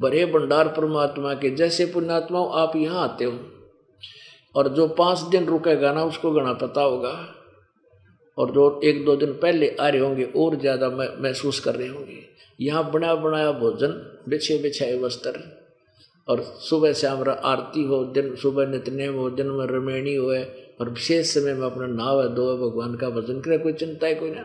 [0.00, 3.38] बड़े भंडार परमात्मा के जैसे पुण्यात्मा आप यहाँ आते हो।
[4.54, 7.28] और जो पाँच दिन रुकेगा ना, उसको गणा पता होगा।
[8.38, 10.88] और जो एक दो दिन पहले आ रहे होंगे, और ज़्यादा
[11.20, 12.24] महसूस कर रहे होंगे।
[12.60, 13.88] यहाँ बना बनाया भोजन
[14.28, 15.55] बिछे बिछाए वस्त्र।
[16.28, 20.32] और सुबह शाम आरती हो, दिन सुबह नितने हो, दिन में रमेणी हो
[20.80, 24.06] और विशेष समय में अपना नाव है दो है भगवान का भजन करे, कोई चिंता
[24.06, 24.44] है कोई ना।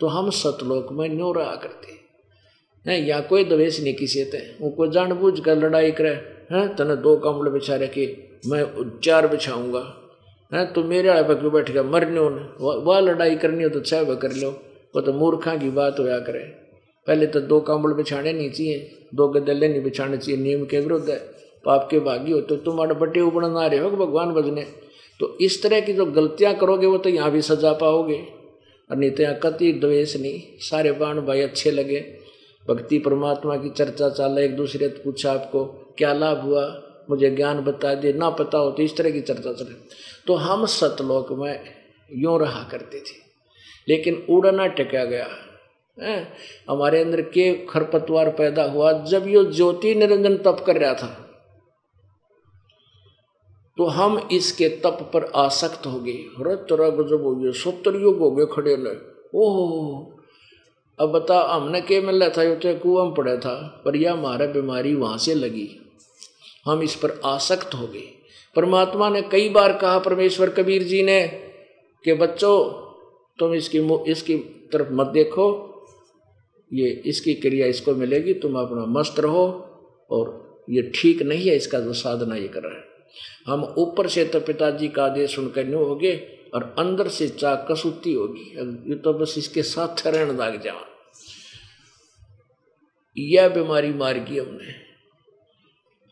[0.00, 4.38] तो हम सतलोक में न्यो रहा करते हैं। या कोई द्वेष नहीं किसी थे
[4.70, 6.10] कोई जानबूझ कर लड़ाई करे,
[6.52, 8.06] हैं, तने दो कमल बिछा रखे
[8.46, 8.64] मैं
[9.00, 9.80] चार बिछाऊँगा।
[10.52, 12.20] है तो मेरे आए पर क्यों बैठ गया मरने
[12.60, 14.50] वह लड़ाई करनी हो तो छह वह कर लो,
[14.94, 16.44] वो तो मूर्खा की बात होया करे।
[17.06, 21.08] पहले तो दो कंबल बिछाने नहीं चाहिए, दो गदले नहीं बिछाने चाहिए। नियम के विरुद्ध
[21.10, 21.18] है।
[21.64, 24.62] पाप के भागी हो तो तुम बटे उबड़ ना रहे हो भगवान बजने?
[25.20, 28.16] तो इस तरह की जो गलतियाँ करोगे, वो तो यहाँ भी सजा पाओगे।
[28.90, 32.00] और नहीं तो कति द्वेष नहीं। सारे बाण भाई अच्छे लगे।
[32.68, 35.64] भक्ति परमात्मा की चर्चा चाल एक दूसरे तो पूछा आपको,
[35.98, 36.64] क्या लाभ हुआ?
[37.10, 39.74] मुझे ज्ञान बता दे, ना पता हो तो इस तरह की चर्चा चले
[40.26, 41.60] तो हम सतलोक में
[42.12, 43.14] यूँ रहा करते थे।
[43.88, 45.28] लेकिन उड़ना टिका गया।
[46.70, 51.22] हमारे अंदर के खरपतवार पैदा हुआ जब यो ज्योति निरंजन तप कर रहा था।
[53.78, 56.24] तो हम इसके तप पर आसक्त हो गए।
[56.90, 60.06] गजब हो गए सत्तर युग हो गए खड़े ने ओह।
[61.00, 62.42] अब बता, हमने के मिल था?
[62.42, 65.68] यो तो कुआँ पड़ा था, पर यह हमारा बीमारी वहाँ से लगी।
[66.66, 68.22] हम इस पर आसक्त हो गए।
[68.56, 71.28] परमात्मा ने कई बार कहा, परमेश्वर कबीर जी ने,
[72.04, 72.86] कि बच्चों,
[73.38, 73.78] तुम इसकी
[74.10, 74.38] इसकी
[74.72, 75.72] तरफ़ मत देखो
[76.70, 79.46] ये इसकी क्रिया इसको मिलेगी, तुम अपना मस्त रहो
[80.10, 82.84] और ये ठीक नहीं है, इसका जो साधना ये कर रहा है।
[83.46, 86.16] हम ऊपर से तो पिताजी का आदेश सुनकर न्यू हो गए
[86.54, 88.50] और अंदर से चा कसूती होगी
[88.90, 90.74] ये तो बस इसके साथ रहने लग जा
[93.16, 94.74] यह बीमारी मार की हमने।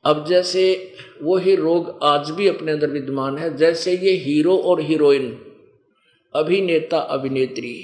[0.05, 0.63] अब जैसे
[1.23, 5.29] वो ही रोग आज भी अपने अंदर विद्यमान है, जैसे ये हीरो और हीरोइन,
[6.35, 7.75] अभिनेता, अभिनेत्री।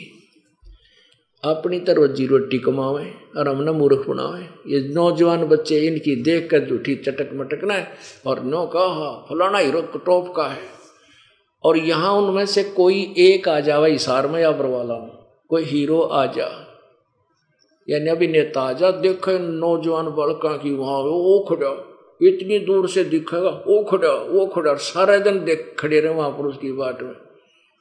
[1.45, 3.05] अपनी तो रोजी रोटी कमावे
[3.36, 7.88] और हमने मूर्ख बनावे। ये नौजवान बच्चे इनकी देख कर झूठी चटक मटकना है
[8.26, 10.68] और नो कहा, फलाना हीरो टॉप का है।
[11.64, 15.11] और यहाँ उनमें से कोई एक आ जावे, इशार में या बरवाला में।
[15.51, 16.49] कोई हीरो आ जा।
[17.88, 21.72] यानी अभिनेता आ जा, देखे नौजवान बड़का की वहाँ वो खड़ा
[22.22, 26.47] इतनी दूर से दिखेगा वो खड़ा वो खड़ा सारा दिन देख खड़े रहे वहाँ पर
[26.47, 27.14] उसकी बाट में।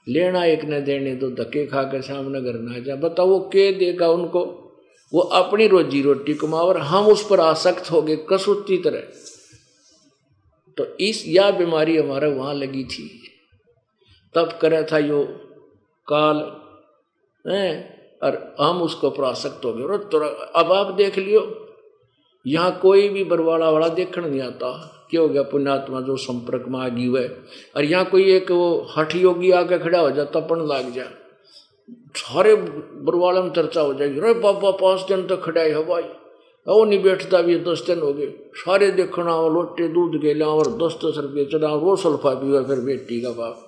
[0.10, 3.72] लेना एक न देने तो धक्के खा के सामने घर ना जा। बताओ वो के
[3.72, 4.46] देगा उनको?
[5.14, 9.00] वो अपनी रोजी रोटी कमाओ और हम उस पर आसक्त हो गए, कसूती तरह।
[10.78, 13.10] तो इस या बीमारी हमारे वहाँ लगी थी।
[14.36, 15.24] तब करे था यो
[16.08, 16.38] काल,
[17.46, 17.98] है?
[18.24, 20.20] और हम उसको प्रासक्त हो गए। तो
[20.56, 21.42] अब आप देख लियो,
[22.46, 26.80] यहाँ कोई भी बरवाड़ा वाला देखने नहीं आता। क्या हो गया, पुण्यात्मा जो संपर्क में
[26.80, 27.22] आ गई हुआ
[27.76, 31.04] और यहाँ कोई एक वो हठ योगी आके खड़ा हो जाता, तपन लाग जा
[32.18, 36.04] सारे बरवाड़ा में चर्चा हो जाएगी। अरे पापा, पाँच दिन तक खड़ा है भाई
[36.68, 40.48] वो नहीं बैठता भी, दस दिन हो गए। सारे देखना, वो लोटे दूध के लिया
[40.48, 43.66] और दस दस रुपये चढ़ा, वो सल्फा पीवा, फिर बेटी का बाप।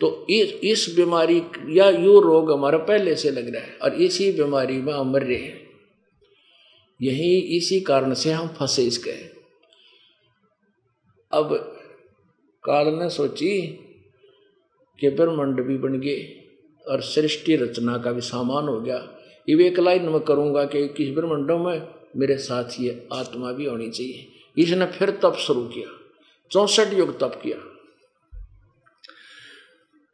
[0.00, 4.30] तो इस इस बीमारी या यो रोग हमारा पहले से लग रहा है, और इसी
[4.32, 5.60] बीमारी में हम मर रहे हैं।
[7.00, 9.10] यही इसी कारण से हम फंसे इसके
[11.32, 11.54] अब
[12.64, 13.60] काल ने सोची
[14.98, 16.44] कि ब्रह्मांड भी बन गए
[16.86, 18.96] और सृष्टि रचना का भी सामान हो गया।
[19.48, 23.90] ये एक लाइन में करूँगा कि किस ब्रह्मांडों में मेरे साथ ये आत्मा भी होनी
[23.90, 24.26] चाहिए।
[24.58, 25.88] इसने फिर तप शुरू किया,
[26.50, 27.58] चौसठ युग तप किया।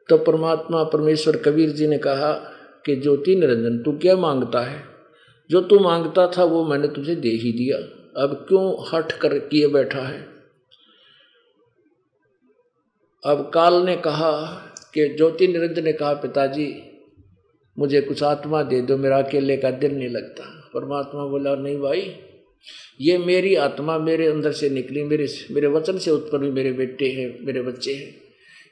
[0.08, 2.32] तो परमात्मा परमेश्वर कबीर जी ने कहा
[2.86, 4.84] कि ज्योति निरंजन, तू क्या माँगता है?
[5.50, 7.78] जो तू माँगता था वो मैंने तुझे दे ही दिया।
[8.22, 10.31] अब क्यों हट कर किए बैठा है?
[13.26, 14.32] अब काल ने कहा
[14.94, 16.74] कि ज्योति निरंजन ने कहा, पिताजी,
[17.78, 22.16] मुझे कुछ आत्मा दे दो, मेरा अकेले का दिल नहीं लगता। परमात्मा बोला, नहीं भाई,
[23.00, 27.46] ये मेरी आत्मा मेरे अंदर से निकली, मेरे मेरे वचन से उत्पन्न मेरे बेटे हैं,
[27.46, 28.20] मेरे बच्चे हैं।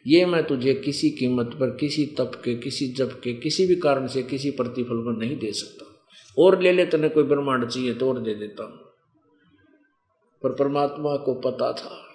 [0.06, 4.06] ये मैं तुझे किसी कीमत पर, किसी तप के, किसी जप के, किसी भी कारण
[4.06, 5.86] से, किसी प्रतिफल पर नहीं दे सकता।
[6.38, 8.72] और ले ले, तने कोई ब्रह्मांड चाहिए तो और दे देता हूँ।
[10.42, 12.06] पर परमात्मा को पता था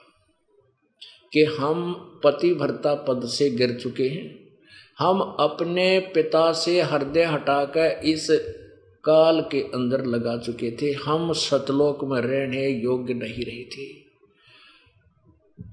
[1.37, 4.49] कि हम पति भरता पद से गिर चुके हैं।
[4.99, 8.27] हम अपने पिता से हृदय हटाकर इस
[9.03, 13.85] काल के अंदर लगा चुके थे। हम सतलोक में रहने योग्य नहीं रहे थे।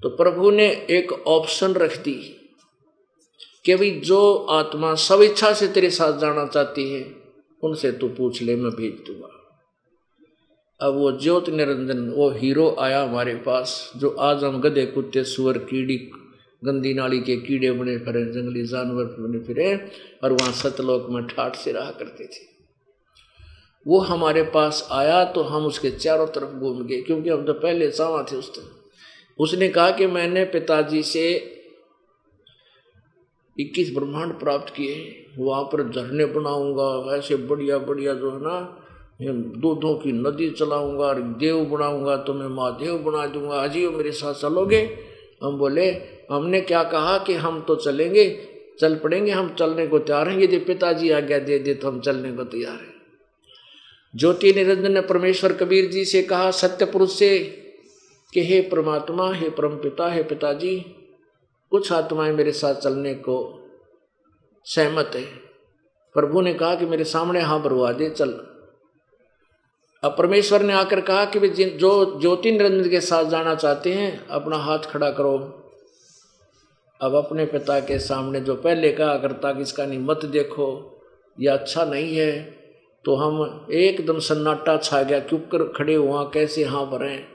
[0.03, 2.39] तो प्रभु ने एक ऑप्शन रख दी
[3.65, 7.15] कि भाई जो आत्मा सब इच्छा से तेरे साथ जाना चाहती है,
[7.63, 9.32] उनसे तू पूछ ले, मैं भेज दूँगा।
[10.83, 15.57] अब वो ज्योत निरंजन, वो हीरो आया हमारे पास, जो आज हम गधे, कुत्ते, सुअर,
[15.57, 15.97] कीड़ी,
[16.65, 19.75] गंदी नाली के कीड़े बने फिरे, जंगली जानवर बने फिरे,
[20.23, 22.51] और वहाँ सतलोक में ठाठ से रहा करते थे।
[23.87, 27.91] वो हमारे पास आया तो हम उसके चारों तरफ़ घूम गए, क्योंकि हम तो पहले
[27.91, 28.69] सावा थे उस दिन।
[29.39, 31.25] उसने कहा कि मैंने पिताजी से
[33.57, 38.82] इक्कीस ब्रह्मांड प्राप्त किए वहाँ पर झरने बनाऊँगा वैसे बढ़िया बढ़िया जो है ना
[39.19, 44.33] दूधों की नदी चलाऊँगा और देव बनाऊँगा तो मैं महादेव बना दूँगा। अजीब मेरे साथ
[44.33, 44.81] चलोगे?
[45.43, 45.89] हम बोले,
[46.31, 48.25] हमने क्या कहा कि हम तो चलेंगे,
[48.79, 52.31] चल पड़ेंगे, हम चलने को तैयार हैं। यदि पिताजी आज्ञा दे दे तो हम चलने
[52.31, 52.93] को तैयार हैं।
[54.15, 57.39] ज्योति निरंजन ने परमेश्वर कबीर जी से कहा सत्य पुरुष से
[58.33, 60.77] कि हे परमात्मा, हे परम पिता, हे पिताजी,
[61.71, 63.37] कुछ आत्माएँ मेरे साथ चलने को
[64.65, 65.23] सहमत है।
[66.15, 68.52] प्रभु ने कहा कि मेरे सामने हाँ भरवा दे चल।
[70.03, 74.27] अब परमेश्वर ने आकर कहा कि जिन जो ज्योति निरंजन के साथ जाना चाहते हैं,
[74.27, 75.35] अपना हाथ खड़ा करो।
[77.01, 80.67] अब अपने पिता के सामने जो पहले कहा करता कि इसका नहीं, मत देखो,
[81.37, 82.63] यह अच्छा नहीं है
[83.05, 86.85] तो हम एकदम सन्नाटा छा गया क्यों कर खड़े हुआ, कैसे हाँ?
[86.85, 87.25] भरें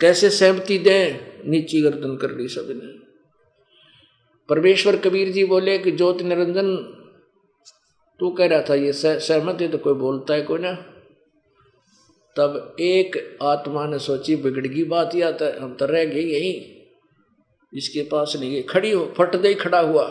[0.00, 1.50] कैसे सहमति दें?
[1.50, 2.98] नीची गर्दन कर ली सबने।
[4.48, 6.68] परमेश्वर कबीर जी बोले कि ज्योति निरंजन
[8.20, 10.72] तू कह रहा था, ये सहमत है तो कोई बोलता है, कोई ना?
[12.36, 16.54] तब एक आत्मा ने सोची, बिगड़गी बात या तो हम तो रह गए यहीं।
[17.72, 20.04] इसके पास नहीं गए, खड़ी हो, फट गई खड़ा हुआ।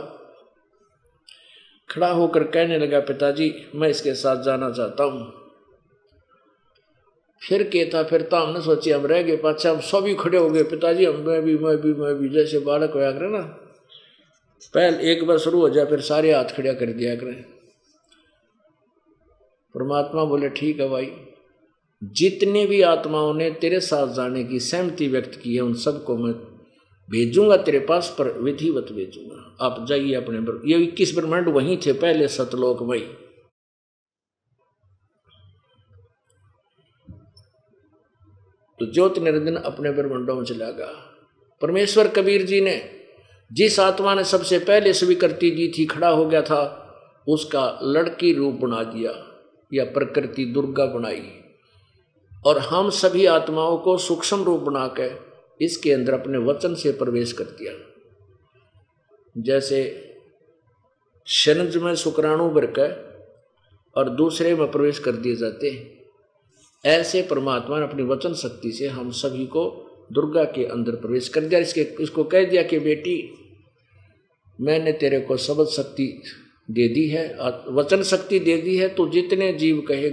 [1.89, 5.31] खड़ा होकर कहने लगा, पिताजी, मैं इसके साथ जाना चाहता हूँ।
[7.41, 10.63] फिर कहता, फिर तो हमने सोची, हम रह गए पाचा हम सभी खड़े हो गए।
[10.63, 13.41] पिताजी, हम मैं भी मैं भी मैं भी, जैसे बालक होया करे ना।
[14.73, 17.60] पहले एक बार शुरू हो जाए, फिर सारे हाथ खड़ा कर दिया करें।
[19.75, 21.11] परमात्मा बोले, ठीक है भाई,
[22.03, 26.33] जितने भी आत्माओं ने तेरे साथ जाने की सहमति व्यक्त की है, उन सबको मैं
[27.09, 32.27] भेजूँगा तेरे पास, पर विधिवत भेजूँगा। आप जाइए अपने ये इक्कीस ब्रह्मांड वहीं थे, पहले
[32.27, 33.05] सतलोक वही।
[38.79, 40.87] तो ज्योति निरंजन अपने ब्रह्मंडों में चला गया।
[41.61, 42.81] परमेश्वर कबीर जी ने
[43.51, 46.61] जिस आत्मा ने सबसे पहले स्वीकृति दी थी, खड़ा हो गया था,
[47.27, 49.11] उसका लड़की रूप बना दिया।
[49.73, 51.31] या प्रकृति दुर्गा बनाई।
[52.45, 57.43] और हम सभी आत्माओं को सूक्ष्म रूप बनाकर इसके अंदर अपने वचन से प्रवेश कर
[57.43, 57.73] दिया।
[59.37, 60.07] जैसे
[61.25, 63.11] शनज में शुक्राणु भरकर
[63.97, 66.05] और दूसरे में प्रवेश कर दिए जाते हैं।
[66.85, 71.41] ऐसे परमात्मा ने अपनी वचन शक्ति से हम सभी को दुर्गा के अंदर प्रवेश कर
[71.41, 73.33] दिया। इसके इसको कह दिया कि बेटी,
[74.61, 76.23] मैंने तेरे को शब्द शक्ति
[76.69, 77.37] दे दी है
[77.67, 80.07] वचन शक्ति दे दी है तो जितने जीव कहे,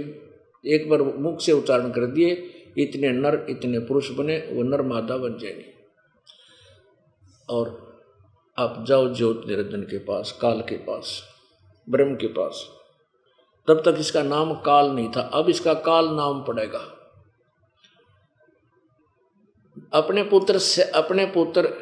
[0.65, 2.31] एक बार मुख से उच्चारण कर दिए,
[2.77, 5.73] इतने नर, इतने पुरुष बने, वो नर मादा बन जाएँगे।
[7.49, 7.89] और
[8.57, 11.23] आप जाओ ज्योत निरंजन के पास, काल के पास,
[11.89, 12.65] ब्रह्म के पास।
[13.67, 16.95] तब तक इसका नाम काल नहीं था, अब इसका काल नाम पड़ेगा।
[19.93, 21.73] अपने पुत्र से, अपने पुत्र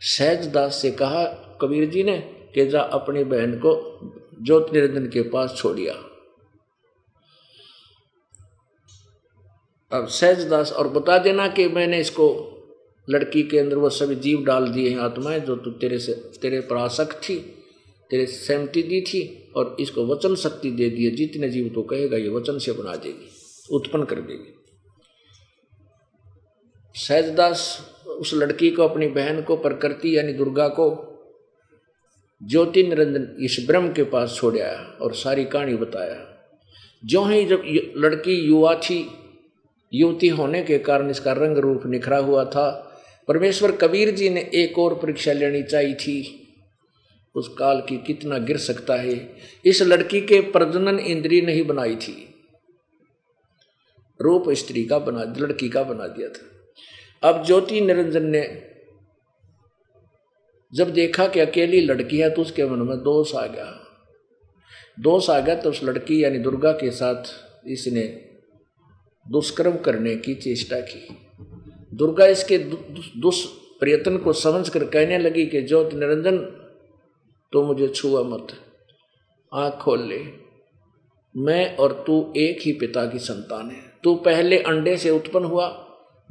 [0.00, 1.24] सहजदास से कहा,
[1.60, 3.72] कबीर जी ने कि अपनी बहन को
[4.42, 5.94] ज्योति निरंजन के पास छोड़िया।
[9.92, 12.50] अब सहजदास और बता देना कि मैंने इसको
[13.08, 16.60] लड़की के अंदर वो सभी जीव डाल दिए हैं आत्माएँ जो तू तेरे से, तेरे
[16.60, 17.36] पर आसक्त थी,
[18.10, 22.16] तेरे सहमति दी थी और इसको वचन शक्ति दे दी है जितने जीव तो कहेगा,
[22.16, 23.30] ये वचन से बना देगी,
[23.70, 24.54] उत्पन्न कर देगी।
[26.94, 30.90] सहजदास उस लड़की को, अपनी बहन को, प्रकृति यानी दुर्गा को
[32.48, 36.46] ज्योति निरंजन इस ब्रह्म के पास छोड़ाया और सारी कहानी बताया।
[37.04, 37.62] जो ही जब
[37.96, 39.10] लड़की युवा थी,
[39.94, 44.78] युवती होने के कारण इसका रंग रूप निखरा हुआ था, परमेश्वर कबीर जी ने एक
[44.78, 46.40] और परीक्षा लेनी चाहिए थी।
[47.34, 52.34] उस काल की कितना गिर सकता है, इस लड़की के प्रजनन इंद्री नहीं बनाई थी।
[54.20, 56.50] रूप स्त्री का बना, लड़की का बना दिया था।
[57.28, 58.73] अब ज्योति निरंजन ने
[60.74, 63.80] जब देखा कि अकेली लड़की है तो उसके मन में दोष आ गया
[65.00, 67.24] दोष आ गया तो उस लड़की यानी दुर्गा के साथ
[67.68, 68.02] इसने
[69.30, 71.08] दुष्कर्म करने की चेष्टा की।
[71.94, 72.58] दुर्गा इसके
[73.20, 76.38] दुष्प्रयत्न को समझ कर कहने लगी कि, ज्योति निरंजन
[77.52, 78.46] तो मुझे छुआ मत।
[79.54, 80.24] आँख खोल ले।
[81.36, 85.68] मैं और तू एक ही पिता की संतान है। तू पहले अंडे से उत्पन्न हुआ,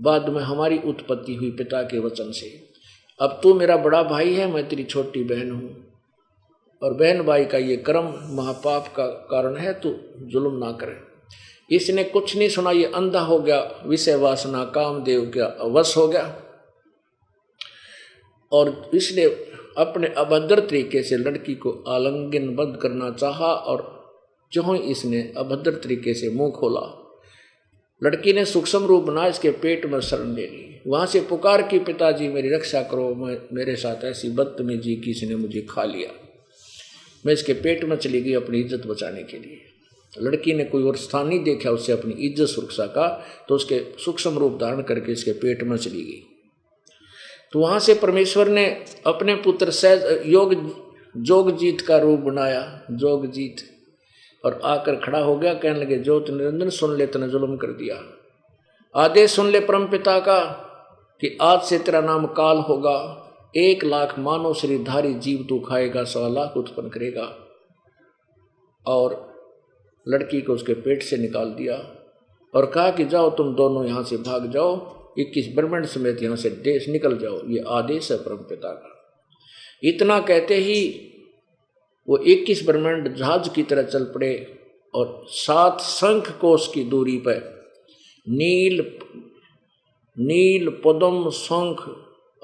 [0.02, 2.73] बाद में हमारी उत्पत्ति हुई पिता के वचन से।
[3.22, 5.94] अब तू मेरा बड़ा भाई है, मैं तेरी छोटी बहन हूँ।
[6.82, 11.14] और बहन भाई का ये कर्म महापाप का कारण है, तू जुल्म ना करे।
[11.76, 16.42] इसने कुछ नहीं सुना, ये अंधा हो गया, विषय वासना, कामदेव का वश हो गया।
[18.52, 19.24] और इसने
[19.78, 24.04] अपने अभद्र तरीके से लड़की को आलंगनबद्ध करना चाहा, और
[24.52, 27.00] जो इसने अभद्र तरीके से मुँह खोला।
[28.04, 31.80] लड़की ने सूक्ष्म रूप बना इसके पेट में शरण ले ली। वहाँ से पुकार की,
[31.80, 36.10] पिताजी, मेरी रक्षा करो, मैं, मेरे साथ ऐसी बदतमीजी की इसने मुझे खा लिया।
[37.26, 39.60] मैं इसके पेट में चली गई अपनी इज़्ज़त बचाने के लिए।
[40.14, 43.08] लड़की ने कोई और स्थान नहीं देखा, उससे अपनी इज़्ज़त सुरक्षा का
[43.50, 46.22] तो उसके सूक्ष्म रूप धारण करके इसके पेट में चली गई।
[47.54, 48.66] तो वहाँ से परमेश्वर ने
[49.06, 50.54] अपने पुत्र सहज योग
[51.16, 53.62] जोग जीत का रूप बनाया। जोग जीत
[54.46, 58.20] और आकर खड़ा हो गया, कहने लगे ज्योत निरंजन सुन ले, तने जुल्म कर दिया।
[58.96, 60.70] आदेश सुन ले परम पिता का,
[61.22, 63.20] कि आज से तेरा नाम काल होगा।
[63.58, 67.38] एक लाख मानव शरीरधारी जीव तू खाएगा सवा लाख उत्पन्न करेगा।
[68.88, 69.34] और
[70.08, 71.76] लड़की को उसके पेट से निकाल दिया
[72.56, 76.50] और कहा कि, जाओ तुम दोनों यहाँ से भाग जाओ। इक्कीस ब्रह्मंड समेत यहाँ से
[76.50, 78.90] देश निकल जाओ। ये आदेश है परम पिता का।
[79.84, 81.10] इतना कहते ही
[82.10, 84.60] वो इक्कीस ब्रह्मांड जहाज़ की तरह चल पड़े
[84.96, 87.64] और सात शंख कोष की दूरी पर
[88.30, 89.00] नील
[90.20, 91.82] नील पदम शंख,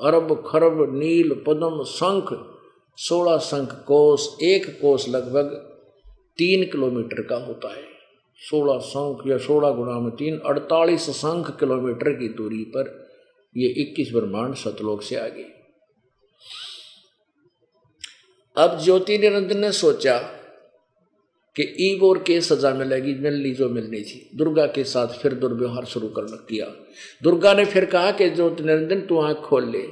[0.04, 2.56] अरब खरब नील पदम शंख,
[2.98, 5.50] सोलह शंख कोष एक कोष लगभग
[6.38, 7.84] तीन किलोमीटर का होता है।
[8.38, 13.10] सोलह शंख या सोलह गुणा में तीन, अड़तालीस शंख किलोमीटर की दूरी पर
[13.58, 15.59] ये इक्कीस ब्रह्मांड सतलोक से आगे।
[18.60, 20.18] अब ज्योति निरंजन ने सोचा
[21.56, 25.86] कि ईब और के सजा मिलेगी मिलनी जो मिलनी थी। दुर्गा के साथ फिर दुर्व्यवहार
[25.86, 26.66] शुरू करना किया।
[27.24, 29.84] दुर्गा ने फिर कहा कि, ज्योति निरंजन, तू आँख खोल ले।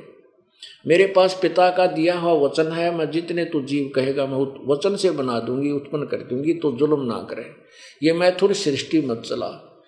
[0.87, 4.95] मेरे पास पिता का दिया हुआ वचन है, मैं जितने तू जीव कहेगा, मैं वचन
[4.95, 7.45] से बना दूँगी, उत्पन्न कर दूँगी तो जुल्म ना करे।
[8.03, 9.81] ये मैं थोड़ी सृष्टि मत चला।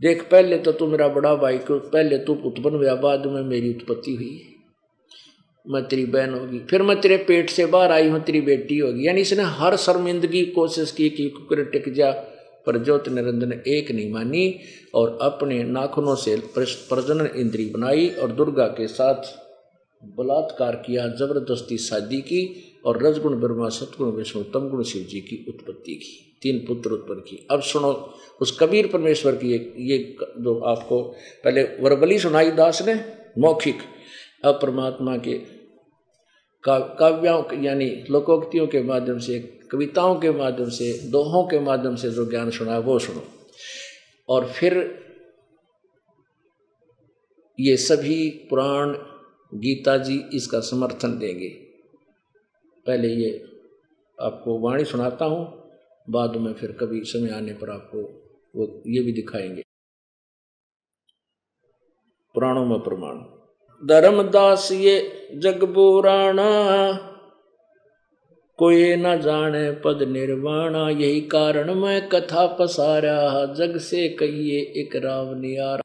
[0.00, 4.14] देख, पहले तो तू मेरा बड़ा भाई को पहले तू उत्पन्न बाद में मेरी उत्पत्ति
[4.14, 4.53] हुई।
[5.66, 9.06] मैं तेरी बहन होगी। फिर मैं तेरे पेट से बाहर आई हूँ, तेरी बेटी होगी।
[9.06, 12.10] यानी इसने हर शर्मिंदगी कोशिश की कि कुकर टिक जा,
[12.66, 14.58] पर ज्योति निरंजन एक नहीं मानी
[14.94, 19.32] और अपने नाखूनों से प्रजनन इंद्री बनाई और दुर्गा के साथ
[20.02, 22.42] बलात्कार किया, ज़बरदस्ती शादी की
[22.86, 27.20] और रजगुण ब्रह्मा, सतगुण विष्णु तम गुण शिव जी की उत्पत्ति की। तीन पुत्र उत्पन्न
[27.20, 27.92] की अब सुनो,
[28.40, 29.98] उस कबीर परमेश्वर की एक ये
[30.38, 31.02] जो आपको
[31.44, 32.94] पहले वरबली सुनाई दास ने,
[33.38, 33.78] मौखिक
[34.44, 35.38] अब परमात्मा के
[36.68, 39.38] काव्यों यानी लोकोक्तियों के माध्यम से,
[39.70, 43.24] कविताओं के माध्यम से, दोहों के माध्यम से जो ज्ञान सुना वो सुनो।
[44.28, 45.04] और फिर
[47.60, 48.96] ये सभी पुराण
[49.54, 51.48] गीता जी इसका समर्थन देंगे।
[52.86, 53.44] पहले ये
[54.20, 55.70] आपको वाणी सुनाता हूँ,
[56.10, 57.98] बाद में फिर कभी समय आने पर आपको
[58.56, 59.62] वो, ये भी दिखाएँगे।
[62.34, 63.33] पुराणों में प्रमाण।
[63.88, 66.50] धर्मदास ये जग पुराणा
[68.58, 75.34] कोई न जाने पद निर्वाणा, यही कारण मैं कथा पसारा। जग से कहिए एक राव
[75.34, 75.82] नियारा।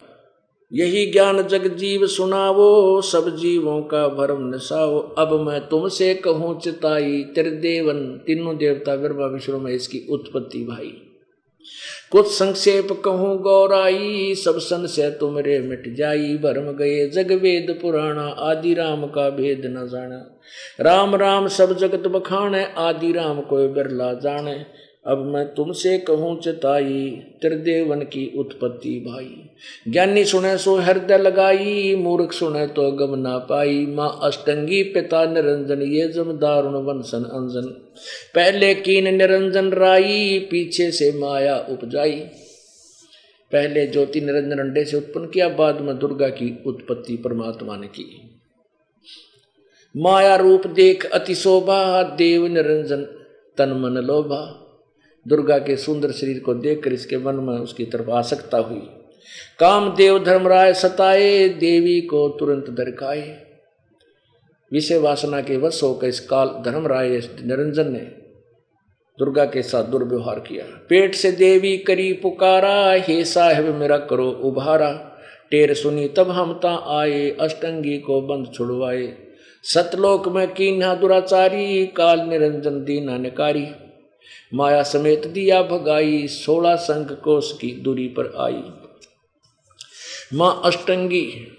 [0.74, 7.24] यही ज्ञान जग जीव सुनावो, सब जीवों का भरम नसाओ अब मैं तुमसे कहूँ चिताई,
[7.24, 11.02] त्रिदेवन, तीनों देवता ब्रह्मा विष्णु में इसकी उत्पत्ति भाई।
[12.12, 18.28] कुछ संक्षेप कहूँ, गौराई, सब सन से तुमरे मिट जाई, भरम गए जग वेद पुराणा,
[18.28, 20.40] आदि राम का भेद न जाना।
[20.82, 24.66] राम राम सब जगत बखाण आदि राम कोई बिरला जाने।
[25.06, 29.50] अब मैं तुमसे कहूँ चताई, त्रिदेवन की उत्पत्ति भाई।
[29.92, 35.82] ज्ञानी सुने सो हृदय लगाई, मूर्ख सुने तो गम ना पाई। माँ अष्टंगी पिता निरंजन,
[35.82, 37.70] ये जम दारुण वंशन अंजन।
[38.36, 42.20] पहले कीन निरंजन राई, पीछे से माया उपजाई।
[43.52, 48.32] पहले ज्योति निरंजन अंडे से उत्पन्न किया, बाद में दुर्गा की उत्पत्ति परमात्मा ने की।
[49.98, 53.02] माया रूप देख अति शोभा, देव निरंजन
[53.58, 54.66] तन मन लोभा।
[55.30, 58.90] दुर्गा के सुंदर शरीर को देखकर इसके मन में उसकी तरफ़ आसक्ता हुई।
[59.60, 63.42] काम देव धर्मराय सताए, देवी को तुरंत दरकाए।
[64.74, 67.10] विषय वासना के वश होकर इस काल धर्मराय
[67.44, 68.00] निरंजन ने
[69.20, 74.92] दुर्गा के साथ दुर्व्यवहार किया। पेट से देवी करी पुकारा, हे साहेब मेरा करो उभारा।
[75.52, 79.14] टेर सुनी तब हम ता आए, अष्टंगी को बंद छुड़वाए।
[79.64, 83.68] सतलोक में कीन्हा दुराचारी, काल निरंजन दीना निकारी।
[84.54, 88.64] माया समेत दिया भगाई, सोलह संघ कोष की दूरी पर आई।
[90.34, 91.56] माँ अष्टंगी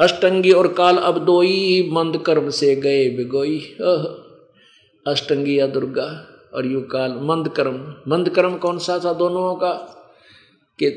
[0.00, 3.76] अष्टंगी और काल अब दोई, मंद कर्म से गए बिगोई।
[5.06, 9.72] अष्टंगी या दुर्गा और यु काल, मंद कर्म। मंद कर्म कौन सा था दोनों का?
[10.78, 10.90] कि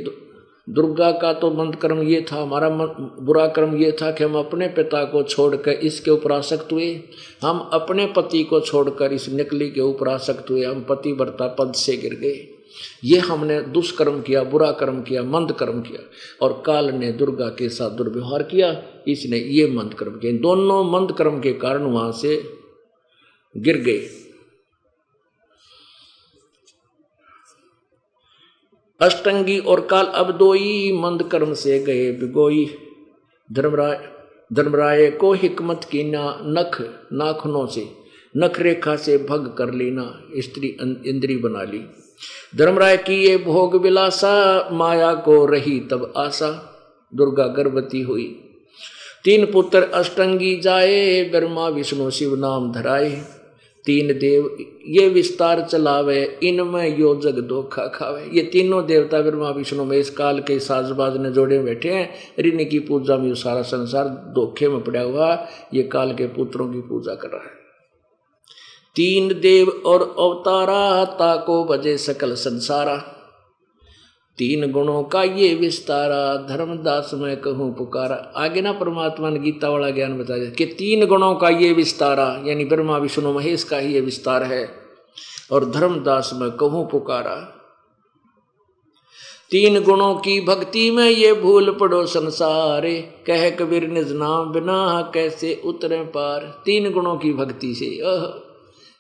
[0.68, 4.68] दुर्गा का तो मंद कर्म ये था, हमारा बुरा कर्म ये था कि हम अपने
[4.68, 6.90] पिता को छोड़कर इसके ऊपर आसक्त हुए।
[7.42, 11.74] हम अपने पति को छोड़कर इस निकली के ऊपर आसक्त हुए। हम पति वर्ता पद
[11.74, 12.48] से गिर गए।
[13.04, 16.02] ये हमने दुष्कर्म किया, बुरा कर्म किया, मंद कर्म किया
[16.42, 18.76] और काल ने दुर्गा के साथ दुर्व्यवहार किया।
[19.08, 22.42] इसने ये मंद कर्म किया। दोनों मंद कर्म के कारण वहाँ से
[23.56, 24.08] गिर गए।
[29.02, 32.66] अष्टंगी और काल अब दोई मंद कर्म से गए बिगोई।
[33.52, 34.10] धर्मराय
[34.54, 36.82] धर्मराय को हिकमत की ना नख
[37.14, 37.88] नाखनों से,
[38.38, 40.68] नख रेखा से भग कर लेना स्त्री
[41.06, 41.82] इंद्री बना ली।
[42.56, 46.52] धर्मराय की ये भोग विलासा, माया को रही तब आशा,
[47.16, 48.42] दुर्गा गर्भवती हुई।
[49.24, 53.35] तीन पुत्र अष्टंगी जाए, ब्रह्मा, विष्णु, शिव नाम धराए।
[53.86, 54.58] तीन देव,
[54.88, 60.10] ये विस्तार चलावे, इनमें यो जग धोखा खावे। ये तीनों देवता ब्रह्मा विष्णु में इस
[60.10, 64.84] काल के साजबाज ने जोड़े बैठे हैं ऋण की पूजा में सारा संसार धोखे में
[64.84, 67.66] पड़ा हुआ, ये काल के पुत्रों की पूजा कर रहा है।
[68.96, 73.15] तीन देव और अवतारा, ताको बजे सकल संसारा।
[74.38, 79.90] तीन गुणों का ये विस्तारा धर्मदास में कहूँ पुकारा। आगे ना परमात्मा ने गीता वाला
[79.90, 84.02] ज्ञान बताया कि तीन गुणों का ये विस्तारा यानी ब्रह्मा, विष्णु, महेश का ही ये
[84.02, 84.70] विस्तार है।
[85.52, 87.36] और धर्मदास में कहूँ पुकारा,
[89.52, 95.62] तीन गुणों की भक्ति में ये भूल पड़ो संसारे। कह कबीर निज नाम बिना कैसे
[95.66, 98.45] उतरे पार। तीन गुणों की भक्ति से, अह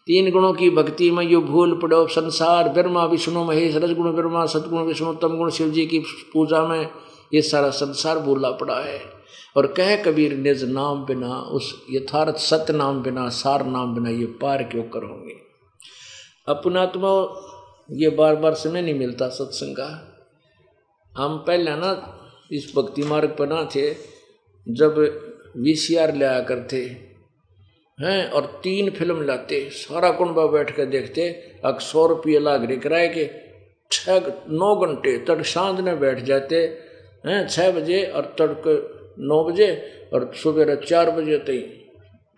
[0.08, 4.84] तीन गुणों की भक्ति में यो भूल पड़ो। संसार ब्रह्मा, विष्णु, महेश, रजगुण, ब्रह्मा, सदगुण,
[4.84, 6.00] विष्णु तम गुण, शिव जी की
[6.34, 6.90] पूजा में
[7.34, 9.00] ये सारा संसार भूला पड़ा है।
[9.58, 14.26] और कह कबीर, निज नाम बिना, उस यथार्थ सत्य नाम बिना, सार नाम बिना ये
[14.42, 15.34] पार क्यों कर होंगे
[16.48, 17.12] अपना तो
[17.92, 19.88] ये बार बार समय नहीं मिलता सत्संग का।
[21.14, 21.92] हम पहले ना
[22.52, 23.90] इस भक्ति मार्ग पर ना थे।
[24.68, 24.98] जब
[25.58, 26.78] वी सी आर लिया करते
[28.00, 31.30] हैं और तीन फ़िल्म लाते, सारा कुंबा बैठ कर देखते,
[31.66, 33.30] अब सौ रुपये रहे किराए के
[33.92, 36.56] छः नौ घंटे तड़ साँझ में बैठ जाते,
[37.26, 39.70] हैं छः बजे और तड़क नौ बजे
[40.14, 41.60] और सुबह चार बजे तई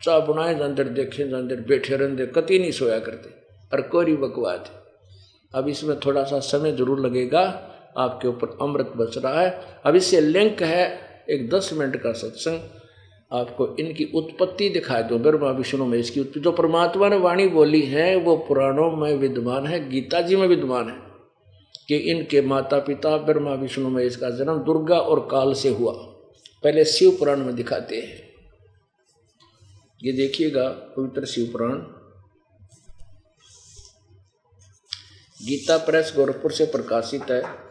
[0.01, 3.29] चाह बनाए जंदर देखे, जंदर बैठे रहते कति नहीं सोया करते,
[3.71, 4.69] और कोरी बकवाद
[5.51, 7.41] अब इसमें थोड़ा सा समय ज़रूर लगेगा,
[7.97, 10.83] आपके ऊपर अमृत बच रहा है। अब इससे लिंक है
[11.29, 12.59] एक दस मिनट का सत्संग।
[13.31, 17.81] आपको इनकी उत्पत्ति दिखाए दो। ब्रह्मा विष्णु में इसकी उत्पत्ति जो परमात्मा ने वाणी बोली
[17.81, 21.07] है, वो पुराणों में विद्यमान है, गीता जी में विद्यमान है
[21.87, 25.93] कि इनके माता पिता ब्रह्मा विष्णु में इसका जन्म दुर्गा और काल से हुआ।
[26.63, 28.27] पहले शिव पुराण में दिखाते हैं।
[30.03, 31.75] ये देखिएगा, पवित्र शिव पुराण।
[35.45, 37.66] गीता प्रेस गोरखपुर से प्रकाशित है।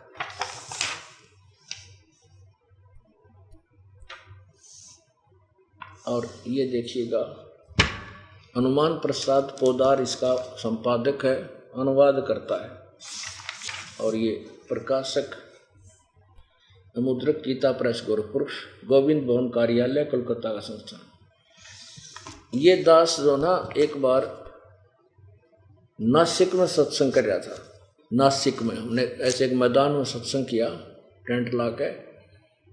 [6.06, 7.42] और ये देखिएगा,
[8.56, 11.42] हनुमान प्रसाद पोदार इसका संपादक है,
[11.80, 12.86] अनुवाद करता है।
[14.06, 14.30] और ये
[14.68, 15.30] प्रकाशक
[16.98, 18.48] मुद्रक गीता प्रेस गोरखपुर
[18.86, 21.00] गोविंद भवन कार्यालय, कोलकाता का संस्थान।
[22.58, 24.52] ये दास जो ना, एक बार
[26.00, 27.72] नासिक में सत्संग कर रहा था।
[28.12, 30.68] नासिक में हमने ऐसे एक मैदान में सत्संग किया,
[31.26, 32.05] टेंट ला के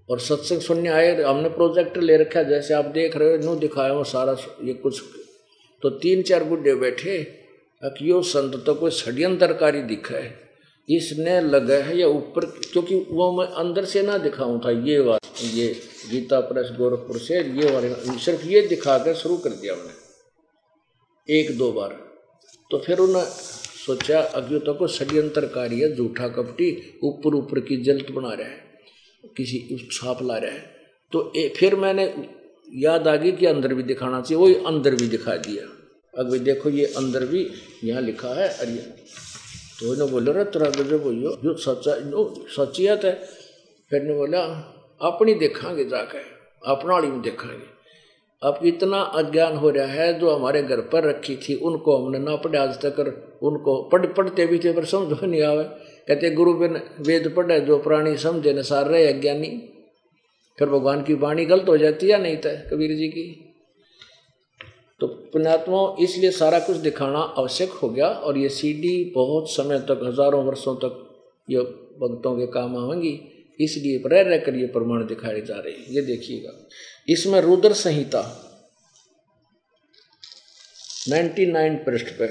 [0.10, 3.94] और सत्संग सुनने आए, हमने प्रोजेक्ट ले रखा जैसे आप देख रहे हो नू दिखाया
[3.94, 5.02] वो सारा ये कुछ।
[5.84, 7.18] तो तीन चार बुढ़े बैठे
[8.02, 10.42] यो संत तो कोई षड्यंत्रकारी दिखा है।
[10.90, 15.20] इसने लगा है या ऊपर, क्योंकि वो मैं अंदर से ना दिखाऊँ था, ये बात,
[15.46, 15.68] ये
[16.12, 17.90] गीता प्रेस, गोरखपुर से, ये वाले,
[18.20, 19.96] सिर्फ़ ये दिखा कर शुरू कर दिया उन्हें
[21.30, 21.98] एक दो बार।
[22.72, 28.12] तो फिर उन्हें सोचा अज्ञो तो को षड्यंत्रकारी है झूठा कपटी ऊपर ऊपर की जल्द
[28.12, 28.63] बना रहा है।
[29.24, 30.62] किसी छाप ला रहा है।
[31.14, 32.04] तो ए, फिर मैंने
[32.78, 35.66] याद आ गई कि अंदर भी दिखाना चाहिए वही अंदर भी दिखा दिया।
[36.14, 37.48] अब देखो ये अंदर भी
[37.84, 38.76] यहाँ लिखा है अरे
[39.76, 41.94] तो इन्होंने बोले रे तेरा गजब भैया जो सच्चा
[42.56, 43.14] सचियत है।
[43.92, 44.42] फिर ने बोला
[45.02, 46.22] अपनी देखांगे जाकर
[46.64, 47.72] अपना में देखांगे।
[48.42, 52.36] अब इतना अज्ञान हो रहा है जो हमारे घर पर रखी थी उनको हमने ना
[52.36, 53.00] पढ़े आज तक
[53.44, 55.64] उनको पढ़ पढ़ते भी थे पर समझ में नहीं आवे।
[56.08, 59.50] कहते, गुरु बिन वेद पढ़े, जो प्राणी समझे, न सार रहे अज्ञानी।
[60.58, 63.24] फिर भगवान की वाणी गलत हो जाती है नहीं था कबीर जी की?
[65.00, 70.00] तो पुण्यात्मा इसलिए सारा कुछ दिखाना आवश्यक हो गया, और ये सीडी बहुत समय तक,
[70.04, 71.00] हज़ारों वर्षों तक
[71.50, 71.62] ये
[72.00, 73.20] भक्तों के काम आवेंगी
[73.60, 76.52] इसलिए रह रह कर ये प्रमाण दिखाए जा रहे हैं। ये देखिएगा।
[77.08, 78.22] इसमें रुद्र संहिता
[81.10, 82.28] 99 पृष्ठ पे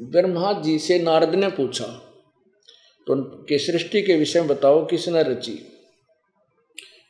[0.00, 1.84] ब्रह्मा जी से नारद ने पूछा
[3.06, 5.52] तो उनके सृष्टि के विषय में बताओ किसने रची?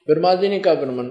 [0.09, 1.07] ब्रह्मा जी ने कहा, ब्रह्मन,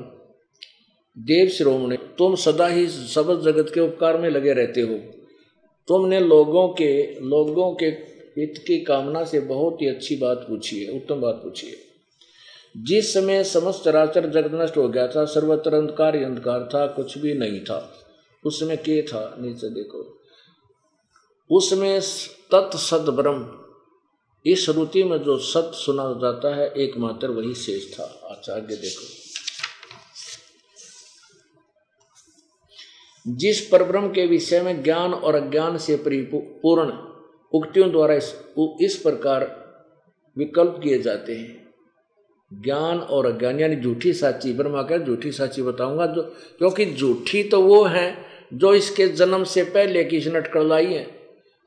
[1.18, 4.98] देव श्रोमणी, तुम सदा ही सब जगत के उपकार में लगे रहते हो।
[5.88, 7.86] तुमने लोगों के लोगों के
[8.38, 11.76] हित की कामना से बहुत ही अच्छी बात पूछी है, उत्तम बात पूछी है।
[12.78, 17.18] जिस समय समस्त चराचर जगत नष्ट हो गया था, सर्वत्र अंधकार ही अंधकार था, कुछ
[17.18, 17.94] भी नहीं था।
[18.46, 20.19] उस समय के था, नीचे देखो।
[21.52, 22.02] उसमें
[22.52, 23.60] तत् सद ब्रह्म
[24.46, 29.06] इस श्रुति में जो सत सुना जाता है एकमात्र वही शेष था। आचार्य देखो।
[33.28, 36.92] जिस परब्रह्म के विषय में ज्ञान और अज्ञान से परिपूर्ण
[37.54, 38.36] उक्तियों द्वारा इस,
[38.82, 39.60] इस प्रकार
[40.38, 41.74] विकल्प किए जाते हैं।
[42.54, 46.22] ज्ञान और अज्ञान यानी झूठी साची ब्रह्मा कह झूठी साची बताऊँगा जो
[46.58, 51.19] क्योंकि झूठी तो वो है जो इसके जन्म से पहले की नट कर लाई है।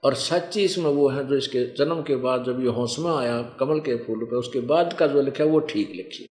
[0.03, 3.81] और सच्ची इसमें वो है जो इसके जन्म के बाद जब ये हौसमा आया कमल
[3.81, 6.27] के फूल पे, उसके बाद का जो लिखा है वो ठीक लिखी।